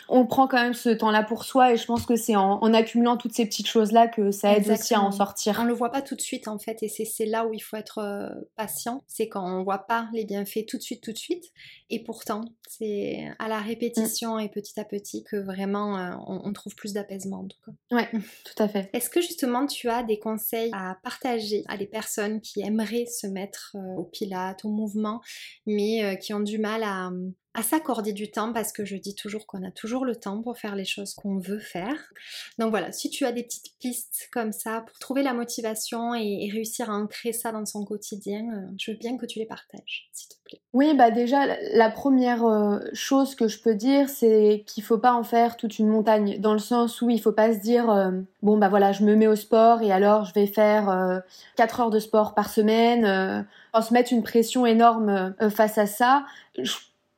[0.10, 3.18] on prend quand même ce temps-là pour soi et je pense que c'est en, accumulant
[3.18, 5.60] toutes ces petites choses-là que ça aide aussi à en sortir.
[5.62, 7.78] On le voit pas tout de suite en fait et c'est là où il faut
[7.78, 11.18] être euh, patient, c'est quand on voit pas les bienfaits tout de suite, tout de
[11.18, 11.46] suite
[11.90, 14.42] et pourtant c'est à la répétition mm.
[14.42, 17.96] et petit à petit que vraiment euh, on, trouve plus d'apaisement en tout cas.
[17.96, 18.90] Ouais, tout à fait.
[18.94, 23.28] Est-ce que justement tu as des conseils à partager à des personnes qui aimeraient se
[23.28, 25.22] mettre euh, au pilate, au mouvement,
[25.66, 27.12] mais qui ont du mal à,
[27.56, 30.58] à s'accorder du temps parce que je dis toujours qu'on a toujours le temps pour
[30.58, 32.14] faire les choses qu'on veut faire.
[32.60, 36.48] Donc voilà, si tu as des petites pistes comme ça pour trouver la motivation et,
[36.52, 40.10] réussir à ancrer ça dans son quotidien, euh, je veux bien que tu les partages,
[40.14, 40.62] s'il te plaît.
[40.74, 45.14] Oui, bah déjà, la première euh, chose que je peux dire, c'est qu'il faut pas
[45.14, 48.12] en faire toute une montagne, dans le sens où il faut pas se dire, euh,
[48.44, 51.24] bon bah voilà, je me mets au sport et alors je vais faire
[51.56, 56.26] 4 heures de sport par semaine, en se mettre une pression énorme face à ça.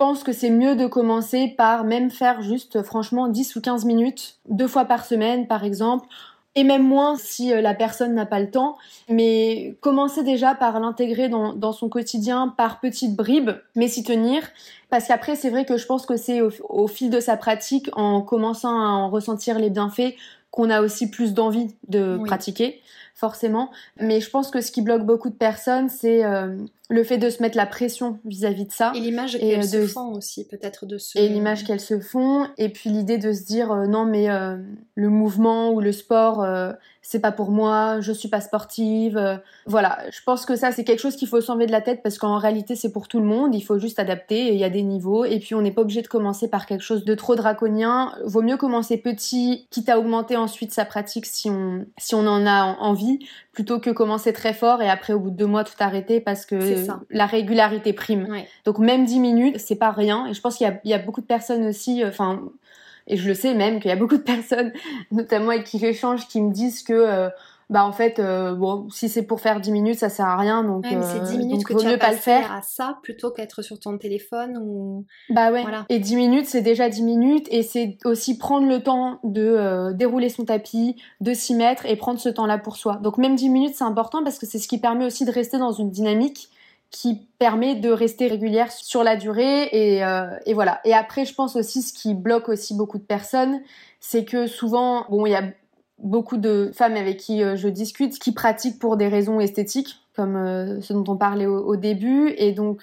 [0.01, 4.39] Pense que c'est mieux de commencer par même faire juste franchement 10 ou 15 minutes,
[4.49, 6.07] deux fois par semaine par exemple,
[6.55, 8.79] et même moins si euh, la personne n'a pas le temps.
[9.09, 14.41] Mais commencer déjà par l'intégrer dans, son quotidien par petites bribes, mais s'y tenir.
[14.89, 18.21] Parce qu'après, c'est vrai que je pense que c'est au, fil de sa pratique, en
[18.21, 20.15] commençant à en ressentir les bienfaits,
[20.49, 22.81] qu'on a aussi plus d'envie de pratiquer
[23.13, 23.69] forcément.
[23.99, 26.57] Mais je pense que ce qui bloque beaucoup de personnes, c'est euh,
[26.89, 28.91] le fait de se mettre la pression vis-à-vis de ça.
[28.95, 31.19] Et l'image qu'elles euh, se font aussi, peut-être de ce...
[31.19, 34.27] Et l'image qu'elles se font, et puis l'idée de se dire euh, non mais
[34.95, 36.45] le mouvement ou le sport,
[37.01, 39.41] c'est pas pour moi, je suis pas sportive.
[39.65, 42.17] voilà, je pense que ça c'est quelque chose qu'il faut s'enlever de la tête parce
[42.17, 44.83] qu'en réalité c'est pour tout le monde, il faut juste adapter, il y a des
[44.83, 48.13] niveaux, et puis on n'est pas obligé de commencer par quelque chose de trop draconien.
[48.25, 52.45] Vaut mieux commencer petit, quitte à augmenter ensuite sa pratique si on, si on en
[52.45, 53.00] a envie
[53.51, 56.45] plutôt que commencer très fort et après au bout de deux mois tout arrêter parce
[56.45, 58.27] que la régularité prime.
[58.65, 60.27] Donc même dix minutes, c'est pas rien.
[60.27, 62.41] Et je pense qu'il y, a beaucoup de personnes aussi, euh, enfin,
[63.07, 64.71] et je le sais même qu'il y a beaucoup de personnes,
[65.11, 67.29] notamment avec qui j'échange, qui me disent que euh,
[67.71, 70.61] bah en fait euh, bon si c'est pour faire 10 minutes ça sert à rien
[70.63, 72.51] donc ouais, c'est 10 minutes que tu vas pas le faire.
[72.51, 75.63] à ça plutôt qu'être sur ton téléphone ou bah ouais.
[75.87, 79.93] et 10 minutes c'est déjà 10 minutes et c'est aussi prendre le temps de euh,
[79.93, 82.97] dérouler son tapis de s'y mettre et prendre ce temps là pour soi.
[82.97, 85.57] Donc même 10 minutes c'est important parce que c'est ce qui permet aussi de rester
[85.57, 86.49] dans une dynamique
[86.89, 90.81] qui permet de rester régulière sur la durée et, euh, et voilà.
[90.83, 93.61] Et après je pense aussi ce qui bloque aussi beaucoup de personnes
[94.01, 95.43] c'est que souvent bon il y a
[96.03, 100.35] beaucoup de femmes avec qui euh, je discute qui pratiquent pour des raisons esthétiques, comme
[100.35, 102.81] euh, ce dont on parlait au, début, et donc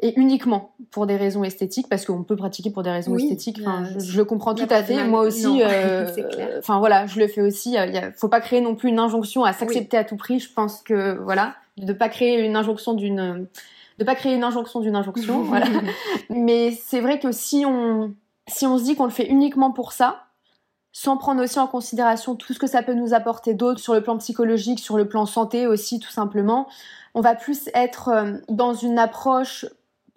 [0.00, 3.58] et uniquement pour des raisons esthétiques, parce qu'on peut pratiquer pour des raisons esthétiques.
[3.60, 5.04] Enfin, je, le comprends tout à fait.
[5.04, 6.06] Moi aussi, euh,
[6.58, 7.74] enfin voilà, je le fais aussi.
[7.74, 10.38] Il faut pas créer non plus une injonction à s'accepter à tout prix.
[10.38, 13.48] Je pense que voilà, de pas créer une injonction d'une,
[13.98, 15.42] de pas créer une injonction d'une injonction.
[15.42, 15.66] voilà.
[16.30, 18.14] Mais c'est vrai que si on
[18.46, 20.27] si on se dit qu'on le fait uniquement pour ça,
[21.00, 24.02] sans prendre aussi en considération tout ce que ça peut nous apporter d'autre sur le
[24.02, 26.66] plan psychologique, sur le plan santé aussi tout simplement.
[27.14, 29.64] On va plus être euh, dans une approche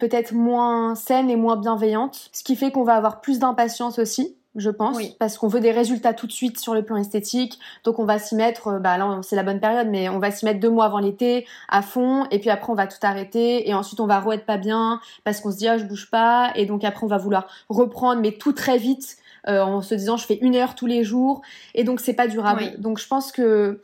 [0.00, 4.36] peut-être moins saine et moins bienveillante, ce qui fait qu'on va avoir plus d'impatience aussi,
[4.56, 7.60] je pense, parce qu'on veut des résultats tout de suite sur le plan esthétique.
[7.84, 10.32] Donc on va s'y mettre, euh, bah là c'est la bonne période, mais on va
[10.32, 13.68] s'y mettre deux mois avant l'été à fond, et puis après on va tout arrêter,
[13.68, 16.50] et ensuite on va re-être pas bien parce qu'on se dit ah je bouge pas,
[16.56, 19.16] et donc après on va vouloir reprendre, mais tout très vite
[19.48, 21.42] euh, en se disant je fais une heure tous les jours
[21.74, 22.72] et donc c'est pas durable.
[22.78, 23.80] Donc je pense que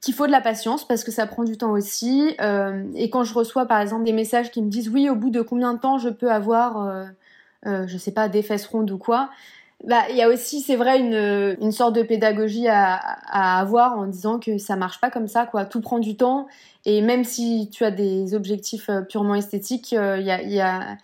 [0.00, 2.36] qu'il faut de la patience parce que ça prend du temps aussi.
[2.40, 5.30] Euh, et quand je reçois par exemple des messages qui me disent oui au bout
[5.30, 7.06] de combien de temps je peux avoir
[7.66, 9.30] euh, je sais pas des fesses rondes ou quoi.
[9.84, 13.96] Bah, il y a aussi, c'est vrai, une, une sorte de pédagogie à, à, avoir
[13.96, 15.64] en disant que ça marche pas comme ça, quoi.
[15.66, 16.48] Tout prend du temps.
[16.84, 20.98] Et même si tu as des objectifs purement esthétiques, il y a, y a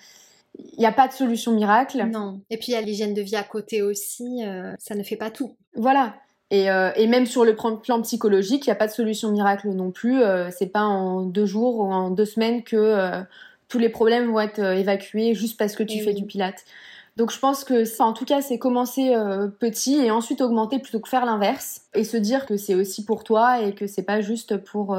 [0.59, 2.05] il n'y a pas de solution miracle.
[2.11, 2.41] Non.
[2.51, 5.17] Et puis il y a l'hygiène de vie à côté aussi, euh, ça ne fait
[5.17, 5.57] pas tout.
[5.75, 6.15] Voilà.
[6.51, 9.69] Et, euh, et même sur le plan, psychologique, il n'y a pas de solution miracle
[9.71, 10.23] non plus.
[10.23, 13.25] Euh, c'est pas en deux jours ou en deux semaines que
[13.69, 16.65] tous les problèmes vont être évacués juste parce que tu fais du pilate.
[17.17, 19.15] Donc je pense que ça, en tout cas, c'est commencer
[19.59, 23.25] petit et ensuite augmenter plutôt que faire l'inverse et se dire que c'est aussi pour
[23.25, 24.97] toi et que c'est pas juste pour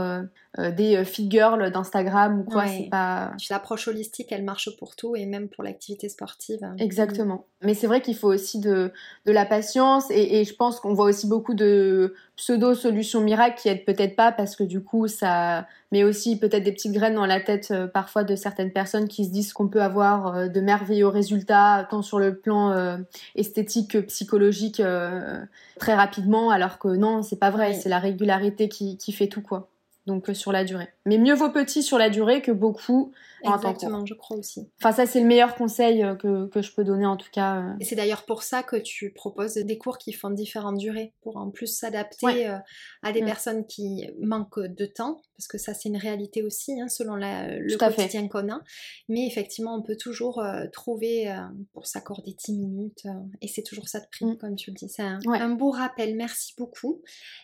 [0.59, 2.67] euh, euh, des fit girls d'Instagram ou quoi.
[2.67, 3.33] C'est pas.
[3.49, 6.59] L'approche holistique, elle marche pour tout et même pour l'activité sportive.
[6.79, 7.45] Exactement.
[7.61, 8.91] Mais c'est vrai qu'il faut aussi de,
[9.25, 13.59] de la patience et, et je pense qu'on voit aussi beaucoup de pseudo solutions miracles
[13.61, 17.15] qui aident peut-être pas parce que du coup ça met aussi peut-être des petites graines
[17.15, 21.07] dans la tête parfois de certaines personnes qui se disent qu'on peut avoir de merveilleux
[21.07, 22.97] résultats tant sur le plan euh,
[23.35, 25.43] esthétique que psychologique euh,
[25.79, 29.41] très rapidement, alors que non, c'est pas vrai, c'est la régularité qui, qui fait tout
[29.41, 29.69] quoi
[30.05, 30.87] donc euh, sur la durée.
[31.05, 33.11] Mais mieux vaut petit sur la durée que beaucoup
[33.43, 34.67] en Exactement, je crois aussi.
[34.81, 37.57] Enfin, ça, c'est le meilleur conseil euh, que, que, je peux donner en tout cas.
[37.57, 37.73] Euh.
[37.79, 41.37] Et c'est d'ailleurs pour ça que tu proposes des cours qui font différentes durées, pour
[41.37, 42.47] en plus s'adapter
[43.03, 43.25] à des mm.
[43.25, 47.77] personnes qui manquent de temps, parce que ça, c'est une réalité aussi, hein, selon le
[47.77, 48.61] quotidien qu'on a.
[49.09, 51.35] Mais effectivement, on peut toujours trouver
[51.73, 53.05] pour s'accorder 10 minutes,
[53.41, 54.37] et c'est toujours ça de prix, mm.
[54.37, 54.89] comme tu le dis.
[54.89, 57.01] C'est un, un beau rappel, merci beaucoup.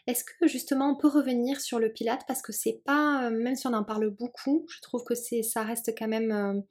[0.08, 3.56] Est-ce que justement, on peut revenir sur le Pilate, parce que c'est pas, euh, même
[3.56, 6.62] si on en parle beaucoup, je trouve que c'est, ça reste quand même euh,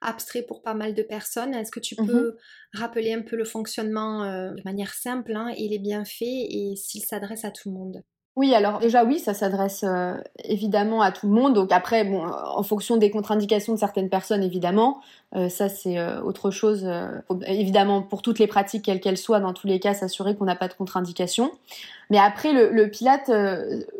[0.00, 1.54] abstrait pour pas mal de personnes.
[1.54, 2.36] Est-ce que tu mmh peux
[2.72, 7.02] rappeler un peu le fonctionnement euh, de manière simple hein, et les bienfaits et s'il
[7.02, 8.02] s'adresse à tout le monde?
[8.38, 11.54] Oui, alors déjà oui, ça s'adresse euh, évidemment à tout le monde.
[11.54, 15.00] Donc après, en fonction des contre-indications de certaines personnes, évidemment,
[15.34, 16.88] euh, ça c'est euh, autre chose.
[17.48, 20.54] évidemment, pour toutes les pratiques, quelles qu'elles soient, dans tous les cas, s'assurer qu'on n'a
[20.54, 21.50] pas de contre-indications.
[22.10, 23.28] Mais après, le, Pilate,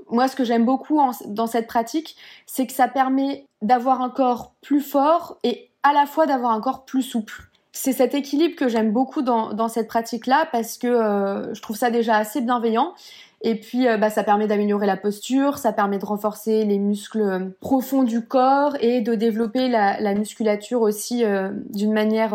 [0.08, 2.14] moi, ce que j'aime beaucoup dans cette pratique,
[2.46, 6.60] c'est que ça permet d'avoir un corps plus fort et à la fois d'avoir un
[6.60, 11.52] corps plus souple c'est cet équilibre que j'aime beaucoup dans, dans cette pratique-là parce que
[11.52, 12.92] je trouve ça déjà assez bienveillant
[13.40, 17.20] et puis, euh, bah, ça permet d'améliorer la posture, ça permet de renforcer les muscles
[17.20, 22.34] euh, profonds du corps et de développer la, musculature aussi euh, d'une manière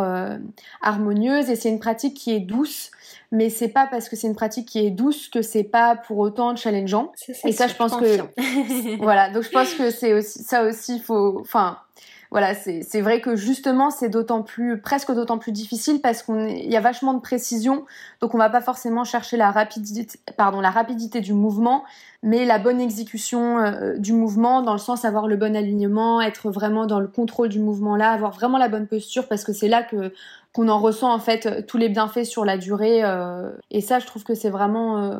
[0.81, 1.49] harmonieuse.
[1.49, 2.91] Et c'est une pratique qui est douce,
[3.31, 6.19] mais c'est pas parce que c'est une pratique qui est douce que c'est pas pour
[6.19, 7.11] autant challengeant.
[7.43, 9.29] et ça, je pense que voilà.
[9.29, 10.99] Donc, je pense que c'est aussi ça aussi.
[10.99, 11.79] Faut, enfin,
[12.33, 16.67] voilà, c'est vrai que justement c'est d'autant plus, presque d'autant plus difficile parce qu'on il
[16.67, 17.85] y a vachement de précision,
[18.21, 21.83] donc on va pas forcément chercher la rapidité, pardon, la rapidité du mouvement,
[22.23, 26.49] mais la bonne exécution euh, du mouvement dans le sens avoir le bon alignement, être
[26.49, 29.67] vraiment dans le contrôle du mouvement là, avoir vraiment la bonne posture parce que c'est
[29.67, 30.11] là que
[30.53, 33.03] qu'on en ressent en fait tous les bienfaits sur la durée.
[33.03, 35.17] Euh, et ça, je trouve que c'est vraiment euh,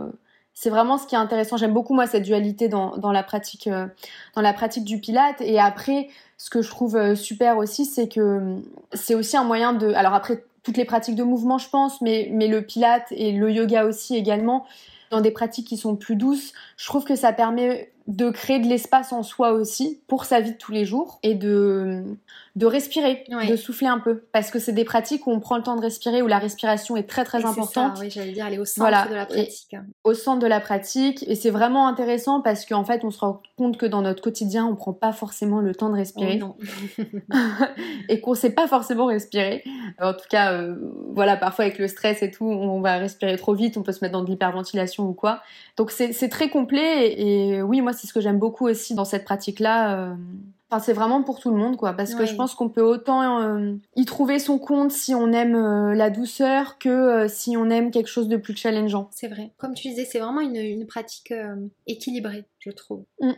[0.54, 1.58] c'est vraiment ce qui est intéressant.
[1.58, 3.88] J'aime beaucoup moi cette dualité dans, la pratique euh,
[4.36, 5.42] dans la pratique du Pilate.
[5.42, 8.56] Et après, ce que je trouve euh, super aussi, c'est que euh,
[8.94, 9.94] c'est aussi un moyen de.
[9.94, 13.86] Alors après toutes les pratiques de mouvement, je pense, mais le Pilate et le yoga
[13.86, 14.66] aussi également
[15.12, 16.54] dans des pratiques qui sont plus douces.
[16.78, 20.54] Je trouve que ça permet de créer de l'espace en soi aussi pour sa vie
[20.54, 22.04] de tous les jours et de
[22.56, 25.64] de respirer, de souffler un peu parce que c'est des pratiques où on prend le
[25.64, 27.98] temps de respirer où la respiration est très très importante.
[27.98, 29.76] Ça, oui, j'allais dire, elle est au centre de la pratique.
[30.04, 33.42] au centre de la pratique et c'est vraiment intéressant parce qu'en fait, on se rend
[33.58, 36.56] compte que dans notre quotidien, on prend pas forcément le temps de respirer oh
[38.10, 39.64] et qu'on sait pas forcément respirer.
[40.00, 40.76] En tout cas, euh,
[41.16, 44.06] voilà, parfois avec le stress et tout, on va respirer trop vite, on peut se
[44.06, 45.42] mettre dans de l'hyperventilation ou quoi.
[45.76, 49.06] Donc c'est très complet et, et oui, moi c'est ce que j'aime beaucoup aussi dans
[49.06, 49.98] cette pratique-là.
[49.98, 50.16] Euh.
[50.74, 51.94] Enfin, c'est vraiment pour tout le monde, quoi.
[51.94, 55.56] Parce que je pense qu'on peut autant euh, y trouver son compte si on aime
[55.56, 59.08] euh, la douceur que si on aime quelque chose de plus challengeant.
[59.12, 59.52] C'est vrai.
[59.58, 61.32] Comme tu disais, c'est vraiment une, pratique
[61.86, 63.06] équilibrée, je trouve.
[63.22, 63.34] Mm.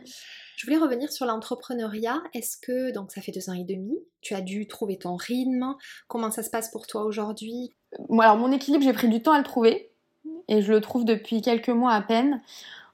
[0.56, 2.22] Je voulais revenir sur l'entrepreneuriat.
[2.32, 5.74] Est-ce que, donc ça fait deux ans et demi, tu as dû trouver ton rythme?
[6.08, 7.74] Comment ça se passe pour toi aujourd'hui?
[8.18, 9.90] Alors, mon équilibre, j'ai pris du temps à le trouver.
[10.48, 12.40] Et je le trouve depuis quelques mois à peine.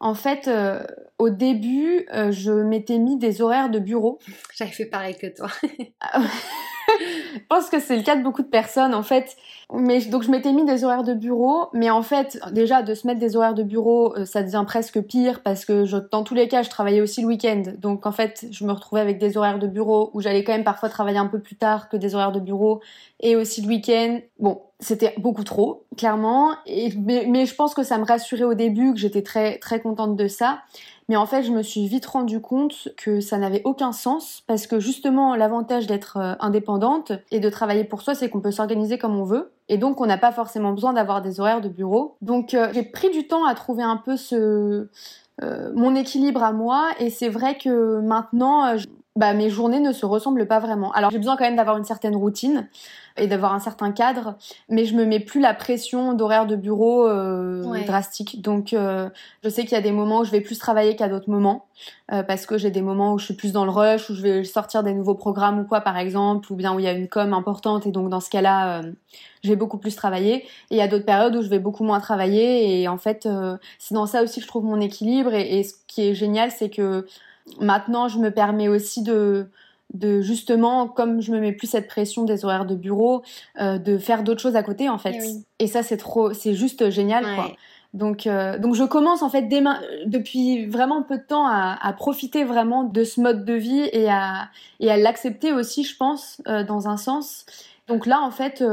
[0.02, 0.82] En fait, euh,
[1.20, 4.18] au début, euh, je m'étais mis des horaires de bureau.
[4.56, 5.46] J'avais fait pareil que toi.
[6.12, 9.36] je pense que c'est le cas de beaucoup de personnes en fait.
[9.72, 13.06] Mais donc je m'étais mis des horaires de bureau, mais en fait déjà de se
[13.06, 16.34] mettre des horaires de bureau, euh, ça devient presque pire parce que je, dans tous
[16.34, 17.62] les cas je travaillais aussi le week-end.
[17.78, 20.64] Donc en fait je me retrouvais avec des horaires de bureau où j'allais quand même
[20.64, 22.80] parfois travailler un peu plus tard que des horaires de bureau
[23.20, 24.18] et aussi le week-end.
[24.40, 26.50] Bon, c'était beaucoup trop, clairement.
[26.66, 30.28] Mais, je pense que ça me rassurait au début, que j'étais très très contente de
[30.28, 30.58] ça.
[31.08, 34.66] Mais en fait, je me suis vite rendu compte que ça n'avait aucun sens parce
[34.66, 38.98] que justement, l'avantage d'être euh, indépendante et de travailler pour soi, c'est qu'on peut s'organiser
[38.98, 39.52] comme on veut.
[39.68, 42.16] Et donc, on n'a pas forcément besoin d'avoir des horaires de bureau.
[42.20, 44.88] Donc, euh, j'ai pris du temps à trouver un peu ce,
[45.42, 46.90] euh, mon équilibre à moi.
[46.98, 48.76] Et c'est vrai que maintenant,
[49.14, 50.90] bah, mes journées ne se ressemblent pas vraiment.
[50.92, 52.68] Alors j'ai besoin quand même d'avoir une certaine routine
[53.18, 54.36] et d'avoir un certain cadre,
[54.70, 58.40] mais je me mets plus la pression d'horaire de bureau euh, drastique.
[58.40, 59.10] Donc euh,
[59.44, 61.66] je sais qu'il y a des moments où je vais plus travailler qu'à d'autres moments,
[62.10, 64.22] euh, parce que j'ai des moments où je suis plus dans le rush, où je
[64.22, 66.92] vais sortir des nouveaux programmes ou quoi par exemple, ou bien où il y a
[66.92, 68.80] une com importante et donc dans ce cas-là,
[69.44, 70.36] je vais beaucoup plus travailler.
[70.36, 73.28] Et il y a d'autres périodes où je vais beaucoup moins travailler et en fait
[73.78, 76.50] c'est dans ça aussi que je trouve mon équilibre et, et ce qui est génial
[76.50, 77.04] c'est que
[77.60, 79.46] Maintenant, je me permets aussi de,
[79.94, 83.22] de justement, comme je me mets plus cette pression des horaires de bureau,
[83.60, 85.16] euh, de faire d'autres choses à côté en fait.
[85.58, 87.52] Eh Et, ça, c'est trop, c'est juste génial quoi.
[87.94, 89.62] Donc, euh, donc je commence en fait dès
[90.06, 94.08] depuis vraiment peu de temps à, à, profiter vraiment de ce mode de vie et
[94.08, 94.48] à,
[94.80, 97.44] et à l'accepter aussi, je pense, euh, dans un sens.
[97.88, 98.64] Donc là, en fait,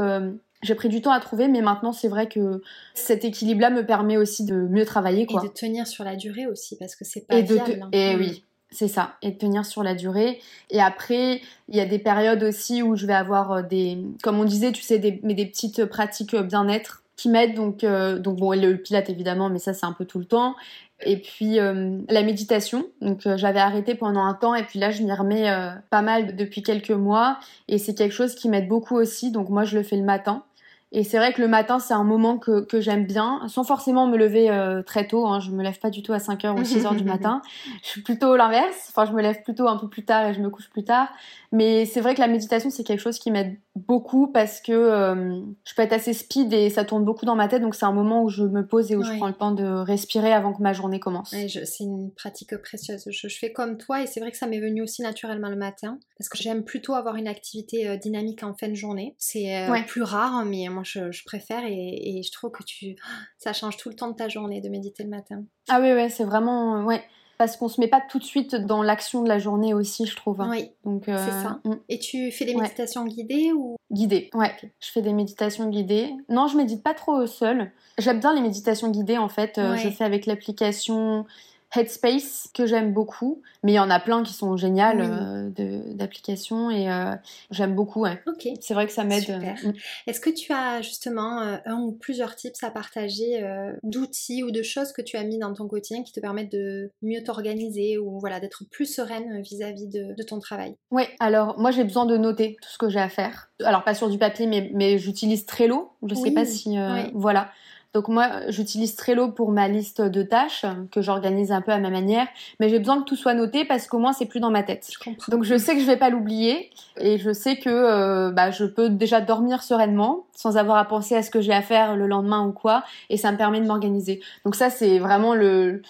[0.62, 2.62] j'ai pris du temps à trouver, mais maintenant c'est vrai que
[2.94, 5.26] cet équilibre-là me permet aussi de mieux travailler.
[5.26, 5.42] Quoi.
[5.44, 7.82] Et de tenir sur la durée aussi, parce que c'est pas et viable.
[7.82, 7.88] Hein.
[7.92, 8.20] Et mm.
[8.20, 10.40] oui, c'est ça, et tenir sur la durée.
[10.70, 14.38] Et après, il y a des périodes aussi où je vais avoir euh, des, comme
[14.38, 17.54] on disait, tu sais, mais des petites pratiques euh, bien-être qui m'aident.
[17.54, 20.54] Donc, euh, donc bon, le pilate évidemment, mais ça c'est un peu tout le temps.
[21.02, 22.86] Et puis la méditation.
[23.00, 25.50] Donc j'avais arrêté pendant un temps et puis là je m'y remets
[25.88, 29.30] pas mal depuis quelques mois et c'est quelque chose qui m'aide beaucoup aussi.
[29.30, 30.44] Donc moi je le fais le matin.
[30.92, 34.08] Et c'est vrai que le matin, c'est un moment que, que j'aime bien, sans forcément
[34.08, 35.24] me lever euh, très tôt.
[35.26, 35.38] Hein.
[35.38, 37.42] Je me lève pas du tout à 5h ou 6h du matin.
[37.82, 38.88] Je suis plutôt l'inverse.
[38.88, 41.08] Enfin, je me lève plutôt un peu plus tard et je me couche plus tard.
[41.52, 45.40] Mais c'est vrai que la méditation, c'est quelque chose qui m'aide beaucoup parce que euh,
[45.64, 47.62] je peux être assez speed et ça tourne beaucoup dans ma tête.
[47.62, 49.64] Donc c'est un moment où je me pose et où je prends le temps de
[49.64, 51.30] respirer avant que ma journée commence.
[51.30, 53.04] c'est une pratique précieuse.
[53.10, 55.98] Je, fais comme toi et c'est vrai que ça m'est venu aussi naturellement le matin
[56.18, 59.14] parce que j'aime plutôt avoir une activité euh, dynamique en fin de journée.
[59.18, 62.96] C'est plus rare, mais moi je, préfère et, je trouve que tu
[63.38, 65.44] ça change tout le temps de ta journée de méditer le matin.
[65.68, 67.02] Ah oui, ouais, c'est vraiment ouais
[67.40, 70.14] parce qu'on se met pas tout de suite dans l'action de la journée aussi, je
[70.14, 70.42] trouve.
[70.42, 70.50] Hein.
[70.50, 70.72] Oui.
[70.84, 71.58] Donc c'est euh, ça.
[71.64, 71.76] Mm.
[71.88, 73.76] Et tu fais des méditations guidées ou?
[73.90, 74.54] Guidées, ouais.
[74.78, 76.12] Je fais des méditations guidées.
[76.28, 77.72] Non, je médite pas trop seule.
[77.96, 79.56] J'aime bien les méditations guidées en fait.
[79.56, 81.24] Euh, je fais avec l'application
[81.74, 85.50] Headspace que j'aime beaucoup, mais il y en a plein qui sont géniales euh,
[85.94, 87.14] d'applications et euh,
[87.50, 88.00] j'aime beaucoup.
[88.00, 88.20] Ouais.
[88.26, 88.48] Ok.
[88.60, 89.30] C'est vrai que ça m'aide.
[89.30, 89.74] Euh, mm.
[90.08, 93.44] Est-ce que tu as justement un ou plusieurs tips à partager
[93.82, 96.90] d'outils ou de choses que tu as mis dans ton quotidien qui te permettent de
[97.02, 100.74] mieux t'organiser ou voilà d'être plus sereine vis-à-vis de, ton travail?
[100.90, 101.04] Oui.
[101.20, 103.50] Alors moi j'ai besoin de noter tout ce que j'ai à faire.
[103.64, 105.92] Alors pas sur du papier, mais, mais j'utilise Trello.
[106.06, 106.76] Je sais pas si
[107.14, 107.50] voilà.
[107.92, 111.90] Donc moi, j'utilise Trello pour ma liste de tâches que j'organise un peu à ma
[111.90, 112.28] manière,
[112.60, 114.88] mais j'ai besoin que tout soit noté parce qu'au moins c'est plus dans ma tête.
[115.28, 118.64] Donc je sais que je vais pas l'oublier et je sais que euh, bah, je
[118.64, 122.06] peux déjà dormir sereinement sans avoir à penser à ce que j'ai à faire le
[122.06, 124.20] lendemain ou quoi, et ça me permet de m'organiser.
[124.44, 125.82] Donc ça c'est vraiment le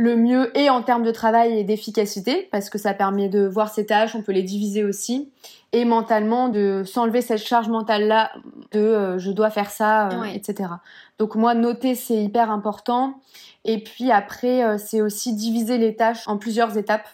[0.00, 3.68] le mieux et en termes de travail et d'efficacité parce que ça permet de voir
[3.68, 5.30] ses tâches, on peut les diviser aussi.
[5.72, 8.32] Et mentalement de s'enlever cette charge mentale là
[8.72, 10.70] de euh, je dois faire ça, euh, etc.
[11.18, 13.20] Donc moi noter c'est hyper important.
[13.66, 17.06] Et puis après euh, c'est aussi diviser les tâches en plusieurs étapes.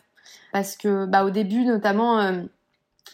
[0.52, 2.20] Parce que bah au début notamment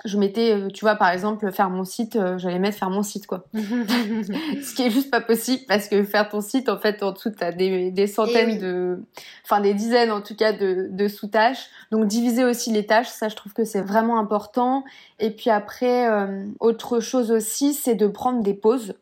[0.05, 3.02] je mettais, euh, tu vois, par exemple, faire mon site, euh, j'allais mettre faire mon
[3.02, 3.44] site, quoi.
[3.55, 7.31] Ce qui est juste pas possible parce que faire ton site, en fait, en dessous,
[7.31, 9.02] t'as des, des centaines eh de,
[9.44, 11.66] enfin, des dizaines, en tout cas, de, de sous-tâches.
[11.90, 14.85] Donc, diviser aussi les tâches, ça, je trouve que c'est vraiment important.
[15.20, 18.94] Et puis après, euh, autre chose aussi, c'est de prendre des pauses.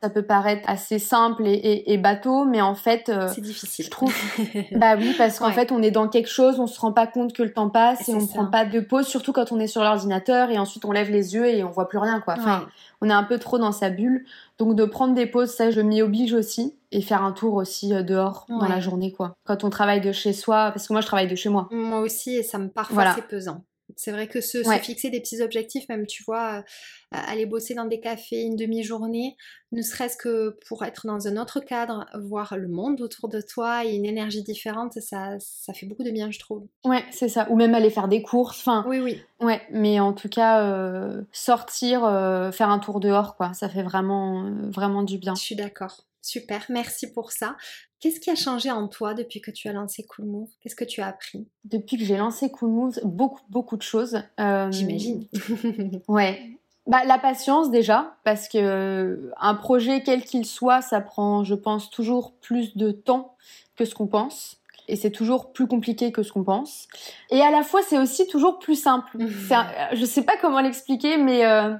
[0.00, 3.84] Ça peut paraître assez simple et, et, bateau, mais en fait, euh, c'est difficile.
[3.84, 4.14] Je trouve.
[4.72, 7.32] bah oui, parce qu'en fait, on est dans quelque chose, on se rend pas compte
[7.32, 9.82] que le temps passe et on prend pas de pause, surtout quand on est sur
[9.82, 12.34] l'ordinateur et ensuite on lève les yeux et on voit plus rien, quoi.
[12.38, 12.68] Enfin,
[13.00, 14.24] on est un peu trop dans sa bulle.
[14.58, 17.92] Donc de prendre des pauses, ça, je m'y oblige aussi et faire un tour aussi
[17.92, 19.34] euh, dehors dans la journée, quoi.
[19.44, 21.68] Quand on travaille de chez soi, parce que moi, je travaille de chez moi.
[21.72, 23.62] Moi aussi, et ça me parfois c'est pesant.
[23.98, 26.62] C'est vrai que se, fixer des petits objectifs, même tu vois, euh,
[27.10, 29.36] aller bosser dans des cafés une demi-journée,
[29.72, 33.84] ne serait-ce que pour être dans un autre cadre, voir le monde autour de toi
[33.84, 36.68] et une énergie différente, ça, ça fait beaucoup de bien, je trouve.
[36.84, 37.50] Ouais, c'est ça.
[37.50, 38.60] Ou même aller faire des courses.
[38.60, 39.20] Enfin, oui, oui.
[39.40, 43.82] Ouais, mais en tout cas, euh, sortir, euh, faire un tour dehors, quoi, ça fait
[43.82, 45.34] vraiment, vraiment du bien.
[45.34, 46.04] Je suis d'accord.
[46.22, 47.56] Super, merci pour ça.
[48.00, 50.48] Qu'est-ce qui a changé en toi depuis que tu as lancé Cool Move?
[50.60, 51.48] Qu'est-ce que tu as appris?
[51.64, 54.22] Depuis que j'ai lancé Cool Move, beaucoup, beaucoup de choses.
[54.38, 55.26] Euh, J'imagine.
[56.08, 56.58] ouais.
[56.86, 61.54] Bah, la patience déjà, parce que euh, un projet quel qu'il soit, ça prend, je
[61.54, 63.36] pense, toujours plus de temps
[63.76, 64.58] que ce qu'on pense.
[64.86, 66.88] Et c'est toujours plus compliqué que ce qu'on pense.
[67.30, 69.18] Et à la fois, c'est aussi toujours plus simple.
[69.18, 71.74] Je je sais pas comment l'expliquer, mais euh,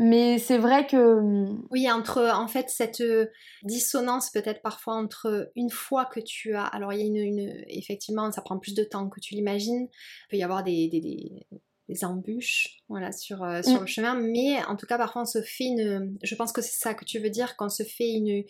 [0.00, 1.44] mais c'est vrai que...
[1.70, 3.26] Oui, entre en fait cette euh,
[3.64, 6.64] dissonance peut-être parfois entre une fois que tu as...
[6.64, 9.88] Alors il y a une, Effectivement, ça prend plus de temps que tu l'imagines.
[9.90, 10.88] Il peut y avoir des,
[11.88, 13.80] des embûches voilà, sur, euh, sur mm.
[13.80, 14.14] le chemin.
[14.14, 16.16] Mais en tout cas, parfois, on se fait une.
[16.22, 18.44] Je pense que c'est ça que tu veux dire, qu'on se fait une,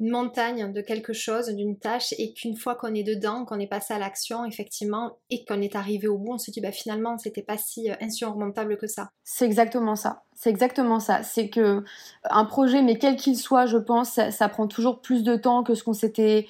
[0.00, 3.66] une montagne de quelque chose, d'une tâche, et qu'une fois qu'on est dedans, qu'on est
[3.66, 7.16] passé à l'action, effectivement, et qu'on est arrivé au bout, on se dit bah finalement
[7.18, 9.10] c'était pas si euh, insurmontable que ça.
[9.22, 10.22] C'est exactement ça.
[10.34, 11.22] C'est exactement ça.
[11.22, 11.84] C'est que
[12.28, 15.74] un projet, mais quel qu'il soit, je pense, ça, prend toujours plus de temps que
[15.74, 16.46] ce qu'on s'était,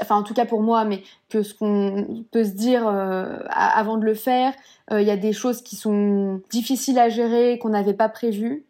[0.00, 3.96] enfin en tout cas pour moi, mais que ce qu'on peut se dire euh, avant
[3.96, 4.54] de le faire.
[4.90, 8.64] Euh, il y a des choses qui sont difficiles à gérer, qu'on n'avait pas prévues.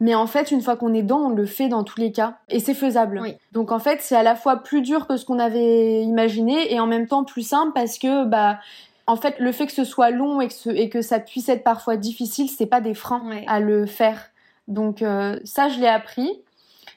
[0.00, 2.38] Mais en fait, une fois qu'on est dedans, on le fait dans tous les cas.
[2.48, 3.22] Et c'est faisable.
[3.52, 6.80] Donc en fait, c'est à la fois plus dur que ce qu'on avait imaginé et
[6.80, 8.58] en même temps plus simple parce que, bah,
[9.06, 11.62] en fait, le fait que ce soit long et que, et que ça puisse être
[11.62, 14.30] parfois difficile, c'est pas des freins à le faire.
[14.68, 16.30] Donc euh, ça, je l'ai appris.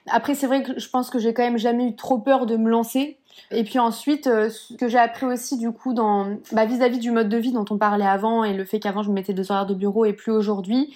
[0.10, 2.56] Après, c'est vrai que je pense que j'ai quand même jamais eu trop peur de
[2.56, 3.18] me lancer.
[3.52, 7.12] Et puis ensuite, euh, ce que j'ai appris aussi du coup dans bah, vis-à-vis du
[7.12, 9.52] mode de vie dont on parlait avant et le fait qu'avant je me mettais deux
[9.52, 10.94] horaires de bureau et plus aujourd'hui,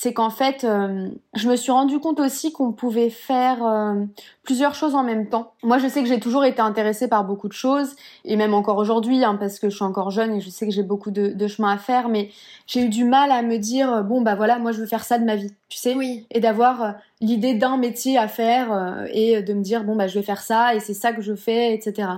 [0.00, 4.04] c'est qu'en fait, euh, je me suis rendu compte aussi qu'on pouvait faire euh,
[4.44, 5.54] plusieurs choses en même temps.
[5.64, 8.76] Moi, je sais que j'ai toujours été intéressée par beaucoup de choses, et même encore
[8.76, 11.48] aujourd'hui, hein, parce que je suis encore jeune et je sais que j'ai beaucoup de,
[11.48, 12.30] chemin à faire, mais
[12.68, 15.18] j'ai eu du mal à me dire, bon, bah voilà, moi je veux faire ça
[15.18, 16.24] de ma vie, tu sais, oui.
[16.30, 20.16] et d'avoir euh, l'idée d'un métier à faire et de me dire, bon, bah je
[20.16, 22.08] vais faire ça, et c'est ça que je fais, etc.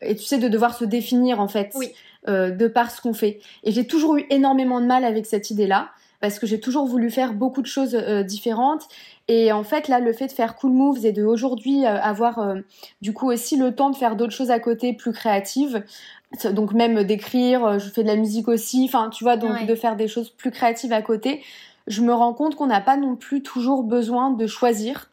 [0.00, 1.74] Et tu sais, de devoir se définir en fait.
[2.26, 3.40] de par ce qu'on fait.
[3.62, 7.10] Et j'ai toujours eu énormément de mal avec cette idée-là parce que j'ai toujours voulu
[7.10, 8.82] faire beaucoup de choses euh, différentes.
[9.28, 12.38] Et en fait, là, le fait de faire Cool Moves et de aujourd'hui euh, avoir
[12.38, 12.60] euh,
[13.02, 15.82] du coup aussi le temps de faire d'autres choses à côté plus créatives,
[16.52, 19.94] donc même d'écrire, je fais de la musique aussi, enfin tu vois, donc de faire
[19.94, 21.40] des choses plus créatives à côté,
[21.86, 25.08] je me rends compte qu'on n'a pas non plus toujours besoin de choisir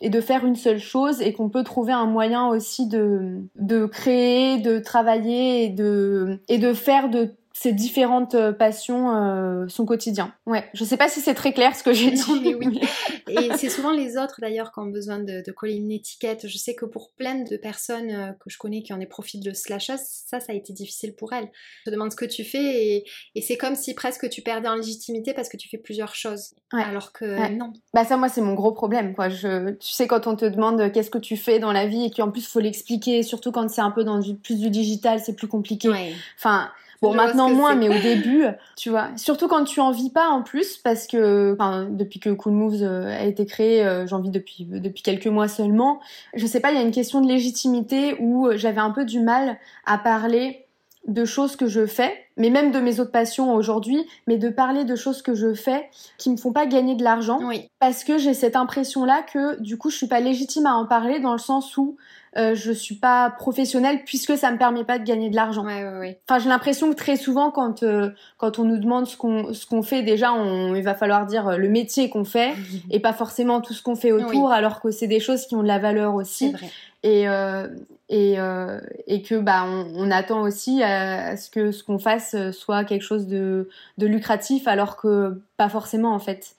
[0.00, 3.86] et de faire une seule chose et qu'on peut trouver un moyen aussi de, de
[3.86, 9.86] créer, de travailler et de, et de faire de ces différentes euh, passions euh, son
[9.86, 10.34] quotidien.
[10.44, 12.40] Ouais, je sais pas si c'est très clair ce que j'ai dit.
[12.42, 12.80] Mais oui.
[13.28, 16.48] Et c'est souvent les autres d'ailleurs qui ont besoin de, coller une étiquette.
[16.48, 19.40] Je sais que pour plein de personnes euh, que je connais qui ont des profils
[19.40, 21.48] de slashers, ça, ça a été difficile pour elles.
[21.84, 23.04] Je te demande ce que tu fais
[23.36, 26.54] et, c'est comme si presque tu perdais en légitimité parce que tu fais plusieurs choses.
[26.72, 27.72] Alors que non.
[27.92, 29.28] Bah ça, moi, c'est mon gros problème, quoi.
[29.28, 32.10] Je, tu sais, quand on te demande qu'est-ce que tu fais dans la vie et
[32.10, 35.34] qu'en plus, faut l'expliquer, surtout quand c'est un peu dans du, plus du digital, c'est
[35.36, 35.90] plus compliqué.
[36.36, 36.70] Enfin,
[37.04, 38.44] Bon, maintenant moins, mais au début,
[38.76, 39.08] tu vois.
[39.16, 41.56] Surtout quand tu en vis pas en plus, parce que
[41.90, 45.48] depuis que Cool Moves euh, a été créé, euh, j'en vis depuis, depuis quelques mois
[45.48, 46.00] seulement.
[46.34, 49.04] Je sais pas, il y a une question de légitimité où euh, j'avais un peu
[49.04, 50.63] du mal à parler
[51.06, 54.84] de choses que je fais, mais même de mes autres passions aujourd'hui, mais de parler
[54.84, 57.68] de choses que je fais qui me font pas gagner de l'argent, oui.
[57.78, 61.20] parce que j'ai cette impression-là que du coup je suis pas légitime à en parler
[61.20, 61.96] dans le sens où
[62.36, 65.64] euh, je suis pas professionnelle puisque ça me permet pas de gagner de l'argent.
[65.64, 66.20] Ouais, ouais, ouais.
[66.28, 69.66] Enfin, j'ai l'impression que très souvent, quand euh, quand on nous demande ce qu'on ce
[69.66, 72.54] qu'on fait, déjà, on, il va falloir dire euh, le métier qu'on fait
[72.90, 75.62] et pas forcément tout ce qu'on fait autour, alors que c'est des choses qui ont
[75.62, 76.50] de la valeur aussi.
[76.50, 76.70] Vrai.
[77.04, 77.68] Et euh,
[78.08, 82.36] et euh, et que bah on, on attend aussi à, ce que ce qu'on fasse
[82.52, 86.56] soit quelque chose de de lucratif, alors que pas forcément en fait.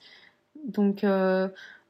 [0.64, 1.04] Donc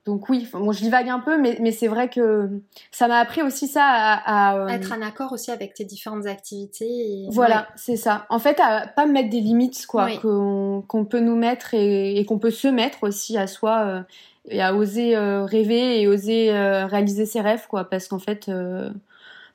[0.07, 2.49] donc oui, bon, je divague un peu, mais, mais c'est vrai que
[2.93, 7.27] ça m'a appris aussi ça à, euh, être en accord aussi avec tes différentes activités.
[7.31, 8.25] Voilà, c'est ça.
[8.31, 12.53] En fait, à pas mettre des limites, quoi, qu'on peut nous mettre et, qu'on peut
[12.53, 14.03] se mettre aussi à soi euh,
[14.49, 18.49] et à oser euh, rêver et oser réaliser ses rêves, quoi, parce qu'en fait,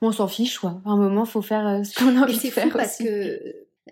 [0.02, 0.82] on s'en fiche, quoi.
[0.86, 2.64] À un moment, faut faire ce qu'on a envie de faire.
[2.64, 3.42] C'est fou parce que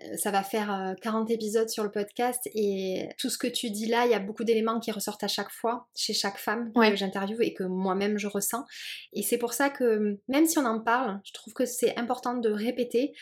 [0.02, 3.70] euh, ça va faire 40 euh, épisodes sur le podcast et tout ce que tu
[3.70, 6.72] dis là, il y a beaucoup d'éléments qui ressortent à chaque fois chez chaque femme
[6.72, 8.64] que j'interviewe et que moi-même je ressens.
[9.12, 12.34] Et c'est pour ça que même si on en parle, je trouve que c'est important
[12.34, 13.12] de répéter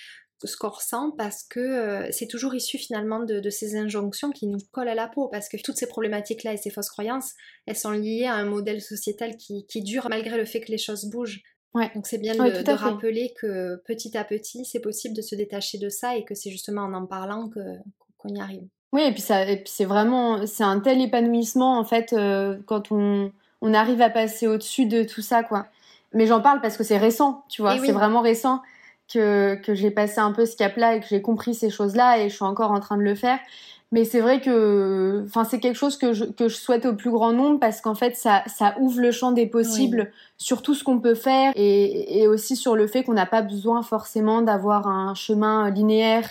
[0.45, 4.59] ce qu'on ressent parce que euh, c'est toujours issu finalement de, ces injonctions qui nous
[4.70, 7.32] collent à la peau parce que toutes ces problématiques-là et ces fausses croyances,
[7.66, 10.78] elles sont liées à un modèle sociétal qui, qui dure malgré le fait que les
[10.78, 11.43] choses bougent.
[11.74, 15.88] Donc c'est bien de, rappeler que petit à petit, c'est possible de se détacher de
[15.88, 17.50] ça et que c'est justement en en parlant
[18.18, 18.64] qu'on y arrive.
[18.92, 23.30] Oui, et puis, ça, c'est vraiment, c'est un tel épanouissement en fait euh, quand on,
[23.60, 25.66] on arrive à passer au-dessus de tout ça, quoi.
[26.14, 28.62] Mais j'en parle parce que c'est récent, tu vois, c'est vraiment récent
[29.12, 32.28] que, que j'ai passé un peu ce cap-là et que j'ai compris ces choses-là et
[32.28, 33.38] je suis encore en train de le faire.
[33.90, 37.11] Mais c'est vrai que, enfin, c'est quelque chose que je, que je souhaite au plus
[37.11, 40.84] grand nombre parce qu'en fait, ça, ça ouvre le champ des possibles sur tout ce
[40.84, 44.88] qu'on peut faire et, et aussi sur le fait qu'on n'a pas besoin forcément d'avoir
[44.88, 46.28] un chemin linéaire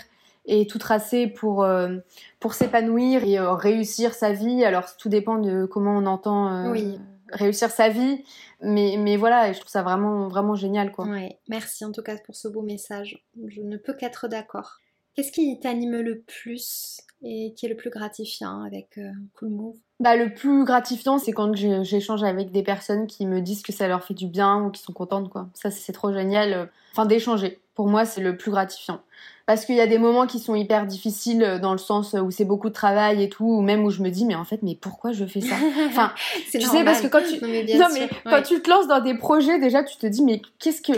[0.48, 1.96] et tout tracé pour euh,
[2.40, 4.64] pour s'épanouir et euh, réussir sa vie.
[4.64, 6.98] Alors tout dépend de comment on entend euh, oui.
[7.32, 8.24] Réussir sa vie,
[8.60, 11.06] mais mais voilà, je trouve ça vraiment vraiment génial quoi.
[11.06, 11.38] Ouais.
[11.48, 13.24] Merci en tout cas pour ce beau message.
[13.46, 14.78] Je ne peux qu'être d'accord.
[15.14, 19.76] Qu'est-ce qui t'anime le plus et qui est le plus gratifiant avec euh, Cool Move?
[19.98, 23.88] Bah, le plus gratifiant, c'est quand j'échange avec des personnes qui me disent que ça
[23.88, 25.48] leur fait du bien ou qui sont contentes, quoi.
[25.54, 26.52] Ça, c'est trop génial.
[26.52, 27.58] Euh, enfin, d'échanger.
[27.78, 29.02] Pour moi, c'est le plus gratifiant.
[29.46, 32.32] Parce qu'il y a des moments qui sont hyper difficiles euh, dans le sens où
[32.32, 34.64] c'est beaucoup de travail et tout, ou même où je me dis, mais en fait,
[34.64, 35.54] mais pourquoi je fais ça?
[35.86, 36.12] Enfin,
[36.50, 37.40] tu sais, parce que quand tu,
[37.78, 40.82] non, mais, quand tu te lances dans des projets, déjà, tu te dis, mais qu'est-ce
[40.82, 40.92] que,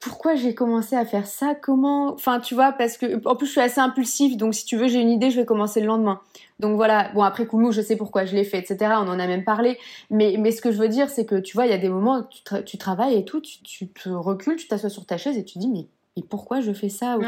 [0.00, 1.54] pourquoi j'ai commencé à faire ça?
[1.54, 4.78] Comment Enfin, tu vois, parce que en plus je suis assez impulsive, donc si tu
[4.78, 6.20] veux, j'ai une idée, je vais commencer le lendemain.
[6.60, 7.10] Donc voilà.
[7.12, 8.92] Bon après Koumou, je sais pourquoi je l'ai fait, etc.
[8.94, 9.78] On en a même parlé.
[10.10, 11.88] Mais mais ce que je veux dire, c'est que tu vois, il y a des
[11.88, 15.18] moments où tu, tu travailles et tout, tu, tu te recules, tu t'assois sur ta
[15.18, 15.86] chaise et tu dis mais
[16.18, 17.18] et pourquoi je fais ça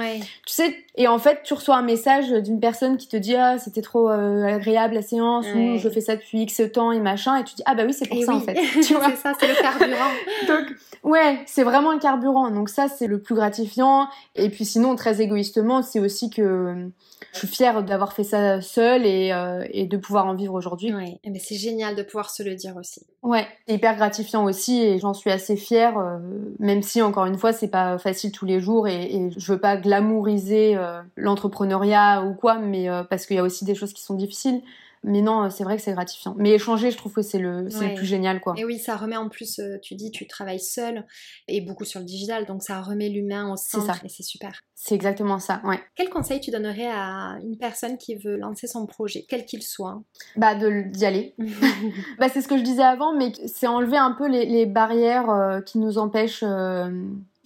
[0.47, 3.59] Tu sais, et en fait, tu reçois un message d'une personne qui te dit ah
[3.59, 7.37] c'était trop euh, agréable la séance ou je fais ça depuis X temps et machin
[7.37, 8.55] et tu dis ah bah oui c'est pour ça en fait.
[8.83, 10.11] tu vois c'est ça, c'est le carburant.
[10.49, 12.51] Donc ouais, c'est vraiment un carburant.
[12.51, 14.09] Donc ça c'est le plus gratifiant.
[14.35, 16.89] Et puis sinon très égoïstement, c'est aussi que
[17.33, 20.95] je suis fière d'avoir fait ça seule et, euh, et de pouvoir en vivre aujourd'hui.
[20.95, 23.07] Ouais, mais c'est génial de pouvoir se le dire aussi.
[23.23, 26.19] Ouais, hyper gratifiant aussi et j'en suis assez fière, euh,
[26.59, 29.61] même si encore une fois c'est pas facile tous les jours et, et je veux
[29.61, 34.03] pas glamouriser euh, l'entrepreneuriat ou quoi, mais parce qu'il y a aussi des choses qui
[34.03, 34.63] sont difficiles.
[35.05, 36.35] Mais non, c'est vrai que c'est gratifiant.
[36.37, 38.55] Mais échanger, je trouve que c'est le, le plus génial, quoi.
[38.57, 41.07] Et oui, ça remet en plus, euh, tu dis, tu travailles seul
[41.47, 44.61] et beaucoup sur le digital, donc ça remet l'humain au centre et c'est super.
[44.75, 45.81] C'est exactement ça, ouais.
[45.97, 50.03] Quel conseil tu donnerais à une personne qui veut lancer son projet, quel qu'il soit?
[50.37, 51.35] Bah, d'y aller.
[52.19, 55.61] bah, c'est ce que je disais avant, mais c'est enlever un peu les, barrières euh,
[55.61, 56.91] qui nous empêchent euh,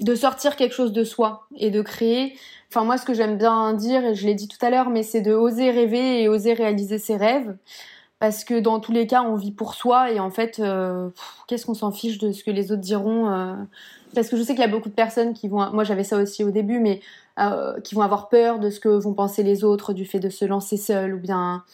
[0.01, 2.37] de sortir quelque chose de soi et de créer.
[2.71, 5.03] Enfin, moi, ce que j'aime bien dire, et je l'ai dit tout à l'heure, mais
[5.03, 7.55] c'est de oser rêver et oser réaliser ses rêves.
[8.23, 11.11] Parce que dans tous les cas, on vit pour soi et en fait, euh,
[11.49, 13.55] qu'est-ce qu'on s'en fiche de ce que les autres diront euh.
[14.15, 16.19] Parce que je sais qu'il y a beaucoup de personnes qui vont, moi j'avais ça
[16.19, 17.01] aussi au début, mais
[17.41, 20.29] euh, qui vont avoir peur de ce que vont penser les autres du fait de
[20.29, 21.65] se lancer seul ou bien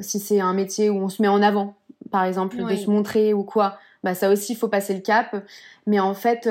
[0.00, 1.74] si c'est un métier où on se met en avant,
[2.10, 3.76] par exemple, de se montrer ou quoi.
[4.02, 5.44] Bah ça aussi, il faut passer le cap.
[5.86, 6.48] Mais en fait,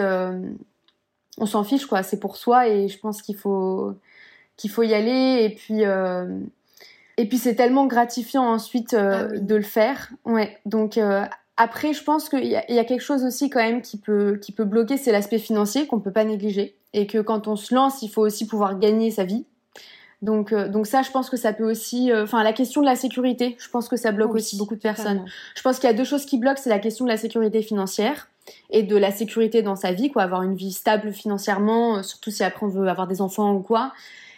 [1.39, 3.93] on s'en fiche quoi, c'est pour soi et je pense qu'il faut
[4.57, 6.39] qu'il faut y aller et puis euh,
[7.17, 10.09] et puis c'est tellement gratifiant ensuite euh, ah de le faire.
[10.25, 10.57] Ouais.
[10.65, 11.23] Donc euh,
[11.57, 14.65] après je pense qu'il y, a quelque chose aussi quand même qui peut qui peut
[14.65, 18.09] bloquer, c'est l'aspect financier qu'on peut pas négliger et que quand on se lance, il
[18.09, 19.45] faut aussi pouvoir gagner sa vie.
[20.21, 23.55] Donc, donc ça, je pense que ça peut aussi, enfin, la question de la sécurité,
[23.57, 25.23] je pense que ça bloque aussi beaucoup de personnes.
[25.55, 27.61] Je pense qu'il y a deux choses qui bloquent, c'est la question de la sécurité
[27.61, 28.27] financière
[28.69, 32.31] et de la sécurité dans sa vie, quoi, avoir une vie stable financièrement, euh, surtout
[32.31, 33.93] si après on veut avoir des enfants ou quoi.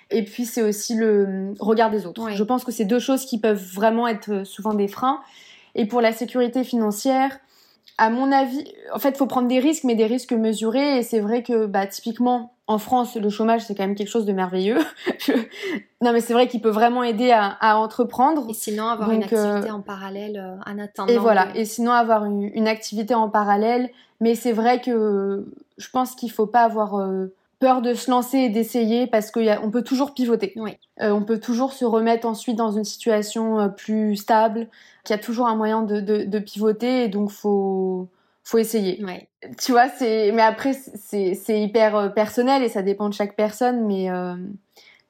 [0.09, 2.29] Et puis c'est aussi le euh, regard des autres.
[2.31, 5.21] Je pense que c'est deux choses qui peuvent vraiment être euh, souvent des freins.
[5.75, 7.39] Et pour la sécurité financière,
[8.01, 10.97] à mon avis, en fait, il faut prendre des risques, mais des risques mesurés.
[10.97, 14.25] Et c'est vrai que, bah, typiquement, en France, le chômage, c'est quand même quelque chose
[14.25, 14.79] de merveilleux.
[16.03, 18.47] Non, mais c'est vrai qu'il peut vraiment aider à, entreprendre.
[18.49, 21.13] Et sinon, avoir une euh, activité en parallèle euh, en attendant.
[21.13, 21.49] Et voilà.
[21.53, 23.91] Et sinon, avoir une, activité en parallèle.
[24.19, 25.45] Mais c'est vrai que
[25.77, 29.71] je pense qu'il faut pas avoir euh, peur de se lancer et d'essayer parce qu'on
[29.71, 30.51] peut toujours pivoter.
[30.57, 30.77] Oui.
[30.99, 34.67] on peut toujours se remettre ensuite dans une situation plus stable.
[35.05, 37.05] Qu'il y a toujours un moyen de, de, pivoter.
[37.05, 38.09] Et donc, faut
[38.43, 39.01] faut essayer.
[39.05, 39.29] Ouais.
[39.57, 44.09] Tu vois, c'est mais après c'est hyper personnel et ça dépend de chaque personne mais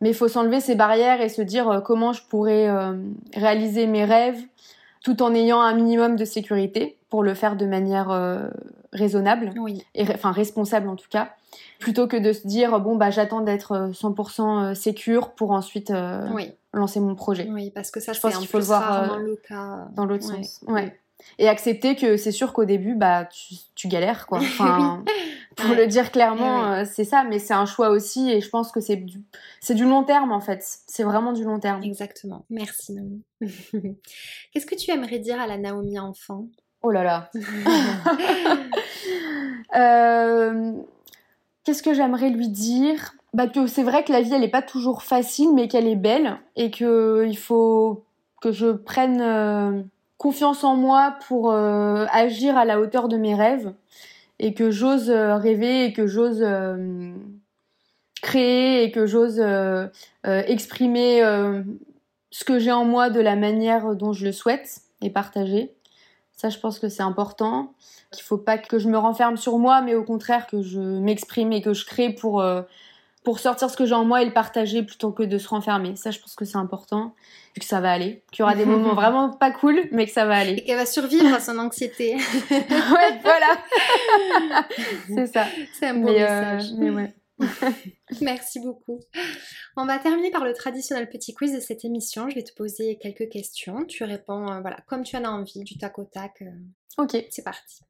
[0.01, 2.95] mais il faut s'enlever ces barrières et se dire euh, comment je pourrais euh,
[3.35, 4.41] réaliser mes rêves
[5.03, 8.49] tout en ayant un minimum de sécurité pour le faire de manière euh,
[8.93, 9.53] raisonnable
[9.95, 11.33] et enfin responsable en tout cas
[11.79, 15.91] plutôt que de se dire bon bah j'attends d'être 100% sécure pour ensuite
[16.73, 17.47] lancer mon projet.
[17.49, 20.61] Oui, parce que ça c'est un faut le voir le cas dans l'autre sens.
[20.67, 20.97] Ouais.
[21.37, 23.27] Et accepter que c'est sûr qu'au début bah
[23.75, 24.39] tu, galères quoi.
[24.41, 25.03] Enfin
[25.55, 28.71] pour le dire clairement euh, c'est ça mais c'est un choix aussi et je pense
[28.71, 29.21] que c'est du
[29.59, 30.63] c'est du long terme en fait.
[30.87, 31.83] C'est vraiment du long terme.
[31.83, 32.45] Exactement.
[32.49, 33.21] Merci Naomi.
[34.53, 36.47] Qu'est-ce que tu aimerais dire à la Naomi enfant?
[36.83, 37.31] Oh là là
[39.75, 40.73] euh,
[41.63, 43.13] qu'est-ce que j'aimerais lui dire?
[43.33, 46.37] Bah c'est vrai que la vie elle est pas toujours facile mais qu'elle est belle
[46.55, 48.03] et que il faut
[48.41, 49.81] que je prenne euh,
[50.21, 53.73] confiance en moi pour euh, agir à la hauteur de mes rêves
[54.37, 57.11] et que j'ose euh, rêver et que j'ose euh,
[58.21, 59.43] créer et que j'ose
[60.23, 61.23] exprimer
[62.29, 65.73] ce que j'ai en moi de la manière dont je le souhaite et partager.
[66.41, 67.73] Ça, je pense que c'est important.
[68.11, 71.51] Qu'il faut pas que je me renferme sur moi, mais au contraire que je m'exprime
[71.51, 72.43] et que je crée pour
[73.23, 75.95] pour sortir ce que j'ai en moi et le partager plutôt que de se renfermer.
[75.95, 77.13] Ça, je pense que c'est important,
[77.55, 80.11] vu que ça va aller, qu'il y aura des moments vraiment pas cool, mais que
[80.11, 80.53] ça va aller.
[80.53, 82.15] Et qu'elle va survivre à son anxiété.
[82.51, 84.65] ouais, voilà.
[85.07, 85.45] c'est ça.
[85.79, 86.71] C'est un beau euh, message.
[86.77, 87.13] mais ouais.
[88.21, 88.99] Merci beaucoup.
[89.77, 92.29] On va terminer par le traditionnel petit quiz de cette émission.
[92.29, 93.85] Je vais te poser quelques questions.
[93.85, 96.41] Tu réponds euh, voilà, comme tu en as envie, du tac au tac.
[96.41, 96.51] Euh.
[96.97, 97.17] Ok.
[97.29, 97.83] C'est parti.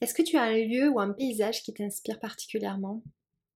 [0.00, 3.02] Est-ce que tu as un lieu ou un paysage qui t'inspire particulièrement?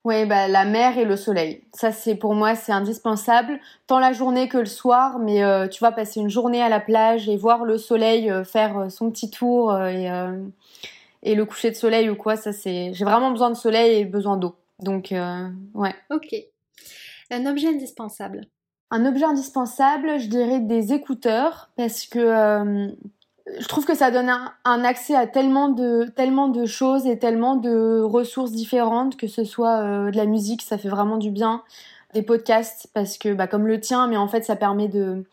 [0.05, 1.64] Oui, bah, la mer et le soleil.
[1.72, 5.18] Ça, c'est pour moi, c'est indispensable, tant la journée que le soir.
[5.18, 8.90] Mais euh, tu vois, passer une journée à la plage et voir le soleil faire
[8.90, 10.11] son petit tour et,
[11.22, 12.92] et le coucher de soleil ou quoi, ça, c'est.
[12.92, 14.55] J'ai vraiment besoin de soleil et besoin d'eau.
[14.85, 15.95] Donc, euh, ouais.
[16.11, 16.35] Ok.
[17.30, 18.47] Un objet indispensable
[18.91, 22.89] Un objet indispensable, je dirais des écouteurs, parce que euh,
[23.59, 24.30] je trouve que ça donne
[24.64, 29.43] un, accès à tellement de, tellement de choses et tellement de ressources différentes, que ce
[29.43, 31.62] soit euh, de la musique, ça fait vraiment du bien,
[32.12, 35.24] des podcasts, parce que, bah, comme le tien, mais en fait, ça permet de.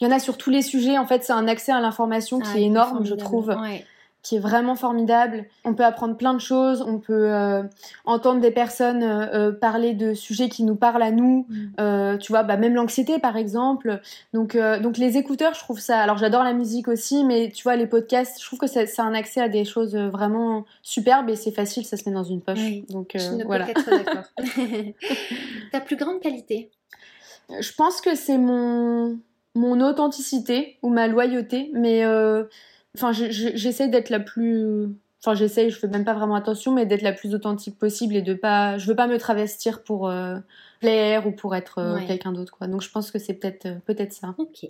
[0.00, 2.40] Il y en a sur tous les sujets, en fait, c'est un accès à l'information
[2.40, 3.48] qui ah, est énorme, je trouve.
[3.48, 3.84] Ouais
[4.22, 5.46] qui est vraiment formidable.
[5.64, 7.62] On peut apprendre plein de choses, on peut euh,
[8.04, 12.18] entendre des personnes euh, euh, parler de sujets qui nous parlent à nous, mm.
[12.18, 14.00] tu vois, bah, même l'anxiété par exemple.
[14.34, 16.00] Donc, donc les écouteurs, je trouve ça.
[16.00, 19.14] Alors j'adore la musique aussi, mais tu vois, les podcasts, je trouve que c'est un
[19.14, 22.84] accès à des choses vraiment superbes et c'est facile, ça se met dans une poche.
[22.88, 23.66] Donc je ne voilà.
[23.66, 24.24] d'accord.
[25.72, 26.70] Ta plus grande qualité?
[27.60, 29.18] Je pense que c'est mon
[29.54, 32.04] mon authenticité ou ma loyauté, mais
[32.96, 34.88] Enfin, j'essaie d'être la plus.
[35.22, 38.22] Enfin, j'essaye, je fais même pas vraiment attention, mais d'être la plus authentique possible et
[38.22, 38.78] de pas.
[38.78, 40.38] Je veux pas me travestir pour euh,
[40.80, 42.66] plaire ou pour être euh, quelqu'un d'autre, quoi.
[42.66, 44.34] Donc, je pense que c'est peut-être euh, peut-être ça.
[44.38, 44.64] Ok.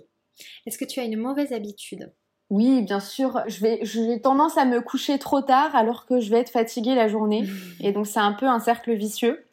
[0.65, 2.11] Est-ce que tu as une mauvaise habitude?
[2.49, 3.43] Oui, bien sûr.
[3.47, 6.95] Je vais, j'ai tendance à me coucher trop tard alors que je vais être fatiguée
[6.95, 7.45] la journée.
[7.79, 9.45] Et donc c'est un peu un cercle vicieux.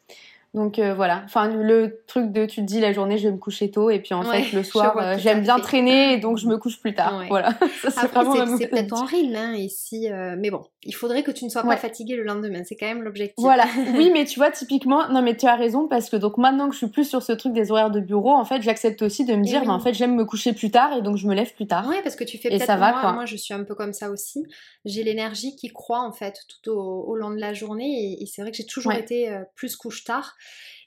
[0.57, 3.37] Donc euh, voilà, enfin le truc de tu te dis la journée je vais me
[3.37, 6.47] coucher tôt et puis en fait le soir euh, j'aime bien traîner et donc je
[6.47, 7.21] me couche plus tard.
[7.29, 7.53] Voilà,
[8.57, 11.63] c'est peut-être en rythme hein, ici, euh, mais bon, il faudrait que tu ne sois
[11.63, 13.35] pas fatiguée le lendemain, c'est quand même l'objectif.
[13.37, 13.65] Voilà,
[13.95, 16.73] oui mais tu vois typiquement, non mais tu as raison parce que donc maintenant que
[16.73, 19.35] je suis plus sur ce truc des horaires de bureau, en fait j'accepte aussi de
[19.35, 21.53] me dire, bah, en fait j'aime me coucher plus tard et donc je me lève
[21.53, 21.85] plus tard.
[21.87, 23.93] Oui parce que tu fais peut-être ça va moi, moi je suis un peu comme
[23.93, 24.43] ça aussi.
[24.85, 28.41] J'ai l'énergie qui croît en fait tout au, long de la journée et, et c'est
[28.41, 30.35] vrai que j'ai toujours été plus couche tard.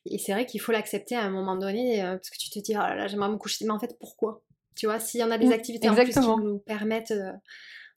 [0.07, 2.59] Et c'est vrai qu'il faut l'accepter à un moment donné, euh, parce que tu te
[2.59, 3.65] dis, oh là là, j'aimerais me coucher.
[3.65, 4.43] Mais en fait, pourquoi?
[4.77, 7.33] Tu vois, s'il y en a des mmh, activités en plus qui nous permettent euh,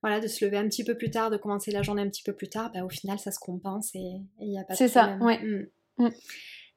[0.04, 2.24] voilà, de se lever un petit peu plus tard, de commencer la journée un petit
[2.24, 4.78] peu plus tard, bah, au final, ça se compense et il n'y a pas de
[4.78, 5.40] C'est ça, ouais.
[5.40, 6.04] Mmh.
[6.04, 6.10] Mmh.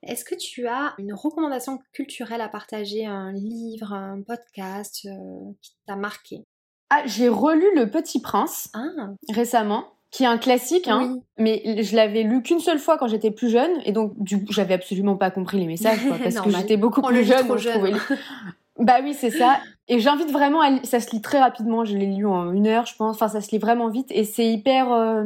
[0.05, 5.73] Est-ce que tu as une recommandation culturelle à partager, un livre, un podcast euh, qui
[5.87, 6.45] t'a marqué?
[6.91, 8.87] Ah, j'ai relu Le Petit Prince ah.
[9.35, 13.33] récemment qui est un classique, hein, mais je l'avais lu qu'une seule fois quand j'étais
[13.33, 16.77] plus jeune, et donc du coup j'avais absolument pas compris les messages, parce que j'étais
[16.77, 17.93] beaucoup plus jeune, donc je trouvais.
[18.79, 19.59] bah oui, c'est ça.
[19.89, 20.83] Et j'invite vraiment à...
[20.85, 23.17] Ça se lit très rapidement, je l'ai lu en une heure, je pense.
[23.17, 24.93] Enfin, ça se lit vraiment vite, et c'est hyper...
[24.93, 25.25] Euh,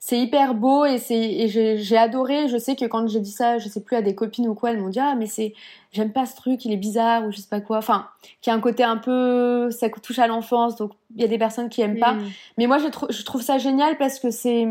[0.00, 2.48] c'est hyper beau et c'est et j'ai adoré.
[2.48, 4.70] Je sais que quand j'ai dit ça, je sais plus à des copines ou quoi,
[4.70, 5.54] elles m'ont dit ah mais c'est
[5.92, 7.78] j'aime pas ce truc, il est bizarre ou je sais pas quoi.
[7.78, 8.06] Enfin,
[8.40, 11.36] qui a un côté un peu ça touche à l'enfance, donc il y a des
[11.36, 12.12] personnes qui aiment pas.
[12.12, 12.30] Mm.
[12.58, 14.68] Mais moi je, je trouve ça génial parce que c'est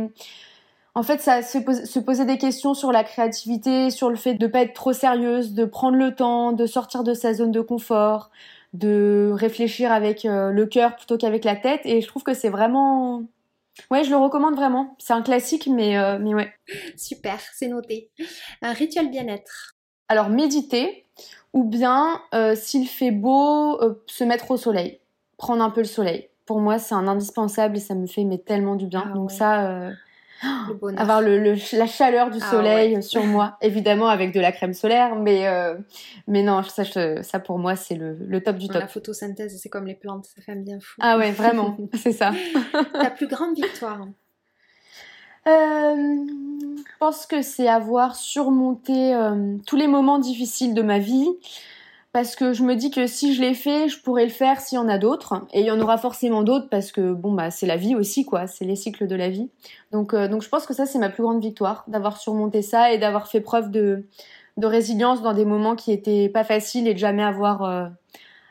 [0.98, 4.48] en fait, ça se, se, poser des questions sur la créativité, sur le fait de
[4.48, 8.32] pas être trop sérieuse, de prendre le temps, de sortir de sa zone de confort,
[8.74, 11.82] de réfléchir avec euh, le cœur plutôt qu'avec la tête.
[11.86, 13.24] Et je trouve que c'est vraiment
[13.92, 14.96] Ouais, je le recommande vraiment.
[14.98, 16.52] C'est un classique, mais, euh, mais ouais.
[16.96, 18.10] Super, c'est noté.
[18.64, 19.76] Un rituel bien-être.
[20.08, 21.06] Alors, méditer,
[21.54, 25.00] ou bien, euh, s'il fait beau, euh, se mettre au soleil.
[25.38, 26.30] Prendre un peu le soleil.
[26.48, 29.04] Pour moi, c'est un indispensable et ça me fait mais, tellement du bien.
[29.06, 29.92] Ah Donc ça,
[30.98, 35.16] avoir le, la chaleur du ah soleil sur moi, évidemment avec de la crème solaire,
[35.16, 35.76] mais, euh,
[36.28, 38.82] mais non, ça, ça pour moi c'est le, le, top du top.
[38.82, 41.00] La photosynthèse, c'est comme les plantes, ça fait bien fou.
[41.02, 42.32] Ah ouais, vraiment, c'est ça.
[42.94, 44.08] Ta plus grande victoire
[45.48, 51.28] euh, Je pense que c'est avoir surmonté euh, tous les moments difficiles de ma vie,
[52.18, 54.78] parce que je me dis que si je l'ai fait, je pourrais le faire s'il
[54.78, 57.52] y en a d'autres, et il y en aura forcément d'autres parce que bon bah
[57.52, 59.52] c'est la vie aussi quoi, c'est les cycles de la vie.
[59.92, 62.92] Donc euh, donc je pense que ça c'est ma plus grande victoire d'avoir surmonté ça
[62.92, 64.08] et d'avoir fait preuve de
[64.58, 67.86] de résilience dans des moments qui étaient pas faciles et de jamais avoir euh,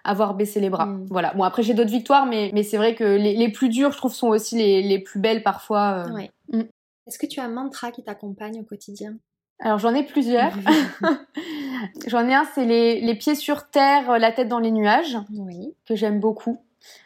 [0.05, 0.87] avoir baissé les bras.
[0.87, 1.07] Mm.
[1.11, 1.35] Voilà.
[1.35, 3.97] Bon après j'ai d'autres victoires, mais mais c'est vrai que les, les, plus dures je
[3.97, 6.07] trouve sont aussi les, les plus belles parfois.
[6.07, 6.15] Euh.
[6.15, 6.31] Ouais.
[6.53, 6.63] Mm.
[7.09, 9.17] Est-ce que tu as un mantra qui t'accompagne au quotidien?
[9.61, 10.53] Alors j'en ai plusieurs.
[12.07, 15.75] j'en ai un, c'est les, pieds sur terre, la tête dans les nuages, oui.
[15.87, 16.59] que j'aime beaucoup.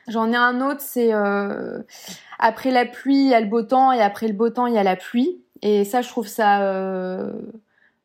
[0.09, 1.82] J'en ai un autre, c'est euh,
[2.38, 4.74] après la pluie, il y a le beau temps, et après le beau temps, il
[4.74, 5.42] y a la pluie.
[5.62, 7.32] Et ça, je trouve ça, euh,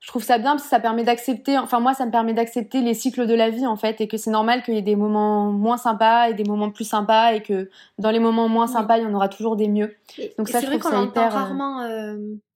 [0.05, 1.57] je trouve ça bien parce que ça permet d'accepter.
[1.57, 4.17] Enfin moi, ça me permet d'accepter les cycles de la vie en fait, et que
[4.17, 7.41] c'est normal qu'il y ait des moments moins sympas et des moments plus sympas, et
[7.41, 9.95] que dans les moments moins sympas, il y en aura toujours des mieux.
[10.37, 11.35] Donc ça, je trouve ça hyper.
[11.35, 11.79] Euh, rarement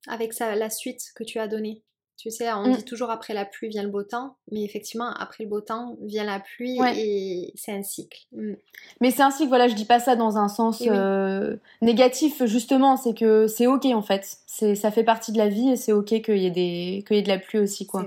[0.07, 1.81] avec ça, la suite que tu as donnée.
[2.21, 2.75] Tu sais, on Mm.
[2.75, 5.95] dit toujours après la pluie vient le beau temps, mais effectivement, après le beau temps
[6.01, 6.93] vient la pluie Ouais.
[6.99, 8.19] et c'est un cycle.
[8.33, 8.55] Mm.
[8.99, 10.87] Mais c'est ainsi que voilà, je dis pas ça dans un sens oui.
[10.91, 15.69] euh, négatif justement, c'est que c'est ok en fait, ça fait partie de la vie
[15.69, 18.05] et c'est ok qu'il y ait des qu'il y ait de la pluie aussi quoi.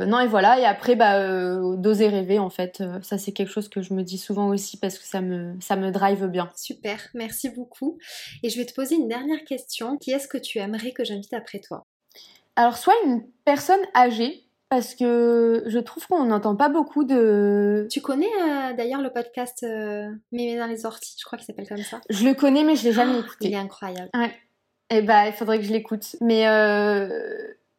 [0.00, 3.30] Euh, non et voilà et après bah euh, d'oser rêver en fait, euh, ça c'est
[3.32, 6.26] quelque chose que je me dis souvent aussi parce que ça me ça me drive
[6.26, 6.50] bien.
[6.56, 7.98] Super, merci beaucoup.
[8.42, 9.96] Et je vais te poser une dernière question.
[9.96, 11.86] Qui est-ce que tu aimerais que j'invite après toi?
[12.56, 18.00] Alors soit une personne âgée parce que je trouve qu'on n'entend pas beaucoup de Tu
[18.00, 21.78] connais euh, d'ailleurs le podcast euh, Mémé dans les orties, je crois qu'il s'appelle comme
[21.78, 22.00] ça.
[22.10, 23.48] je le connais mais je l'ai jamais Oh, écouté.
[23.48, 24.10] Il est incroyable.
[24.90, 26.16] Eh bah, il faudrait que je l'écoute.
[26.20, 27.08] Mais euh,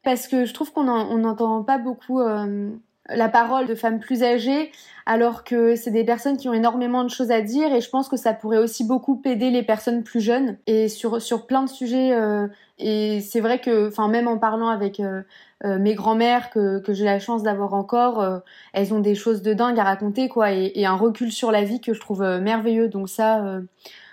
[0.03, 2.69] parce que je trouve qu'on en- on n'entend pas beaucoup euh,
[3.09, 4.71] la parole de femmes plus âgées,
[5.05, 8.09] alors que c'est des personnes qui ont énormément de choses à dire, et je pense
[8.09, 11.69] que ça pourrait aussi beaucoup aider les personnes plus jeunes, et sur, sur plein de
[11.69, 12.13] sujets.
[12.13, 12.47] euh,
[12.79, 15.21] et c'est vrai que, enfin, même en parlant avec euh,
[15.63, 18.39] euh, mes grands-mères que, que j'ai la chance d'avoir encore, euh,
[18.73, 21.63] elles ont des choses de dingue à raconter, quoi, et, et un recul sur la
[21.63, 22.89] vie que je trouve merveilleux.
[22.89, 23.61] Donc ça, euh,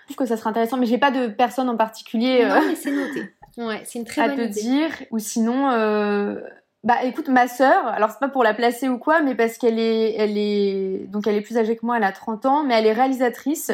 [0.09, 0.77] je trouve que ça serait intéressant.
[0.77, 2.43] Mais j'ai pas de personne en particulier.
[2.45, 3.33] euh, Non, mais c'est noté.
[3.59, 4.61] Ouais, c'est une très à bonne te idée.
[4.63, 6.41] dire ou sinon euh,
[6.85, 9.79] bah écoute ma sœur alors c'est pas pour la placer ou quoi mais parce qu'elle
[9.79, 12.75] est elle est donc elle est plus âgée que moi elle a 30 ans mais
[12.75, 13.71] elle est réalisatrice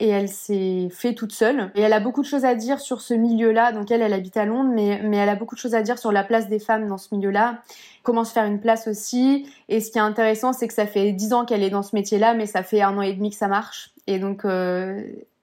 [0.00, 3.02] et elle s'est fait toute seule et elle a beaucoup de choses à dire sur
[3.02, 5.76] ce milieu-là donc elle elle habite à Londres mais mais elle a beaucoup de choses
[5.76, 7.62] à dire sur la place des femmes dans ce milieu-là
[8.02, 11.12] comment se faire une place aussi et ce qui est intéressant c'est que ça fait
[11.12, 13.36] 10 ans qu'elle est dans ce métier-là mais ça fait un an et demi que
[13.36, 15.00] ça marche et donc euh,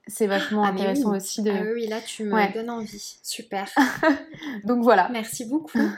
[0.08, 1.16] c'est vachement Ah, intéressant oui.
[1.16, 2.50] aussi de Ah oui, oui, là tu me Ouais.
[2.52, 3.18] donnes envie.
[3.22, 3.66] Super.
[4.64, 5.78] donc voilà Merci beaucoup.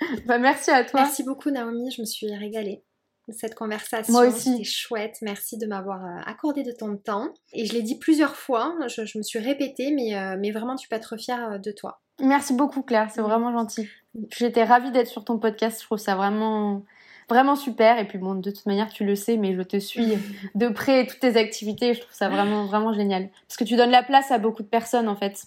[0.26, 2.82] bah, merci à toi Merci beaucoup Naomi, je me suis régalée
[3.28, 4.12] de cette conversation.
[4.12, 4.50] Moi aussi.
[4.52, 5.18] C'était chouette.
[5.22, 7.28] Merci de m'avoir euh, accordé de ton temps.
[7.52, 10.74] Et je l'ai dit plusieurs fois, je, je me suis répétée, mais, euh, mais vraiment
[10.74, 12.00] tu peux être fière euh, de toi.
[12.20, 13.24] Merci beaucoup Claire, c'est Mm.
[13.24, 13.88] vraiment gentil.
[14.36, 16.84] J'étais ravie d'être sur ton podcast, je trouve ça vraiment
[17.28, 20.18] vraiment super et puis bon de toute manière tu le sais mais je te suis
[20.56, 23.92] de près toutes tes activités, je trouve ça vraiment vraiment génial parce que tu donnes
[23.92, 25.44] la place à beaucoup de personnes en fait.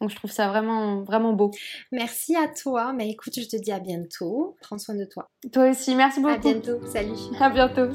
[0.00, 1.50] Donc je trouve ça vraiment vraiment beau.
[1.92, 2.92] Merci à toi.
[2.92, 4.56] Mais écoute, je te dis à bientôt.
[4.60, 5.28] Prends soin de toi.
[5.52, 6.34] Toi aussi, merci beaucoup.
[6.34, 6.78] À bientôt.
[6.86, 7.12] Salut.
[7.40, 7.92] À bientôt.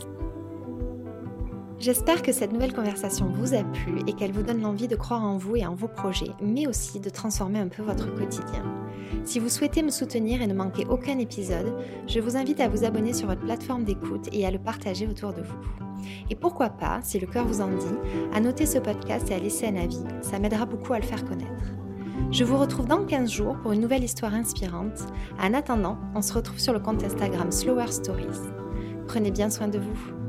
[1.81, 5.23] J'espère que cette nouvelle conversation vous a plu et qu'elle vous donne l'envie de croire
[5.23, 8.63] en vous et en vos projets, mais aussi de transformer un peu votre quotidien.
[9.23, 11.73] Si vous souhaitez me soutenir et ne manquer aucun épisode,
[12.07, 15.33] je vous invite à vous abonner sur votre plateforme d'écoute et à le partager autour
[15.33, 15.57] de vous.
[16.29, 17.97] Et pourquoi pas, si le cœur vous en dit,
[18.31, 21.25] à noter ce podcast et à laisser un avis, ça m'aidera beaucoup à le faire
[21.25, 21.65] connaître.
[22.31, 24.99] Je vous retrouve dans 15 jours pour une nouvelle histoire inspirante.
[25.39, 28.49] En attendant, on se retrouve sur le compte Instagram Slower Stories.
[29.07, 30.20] Prenez bien soin de vous.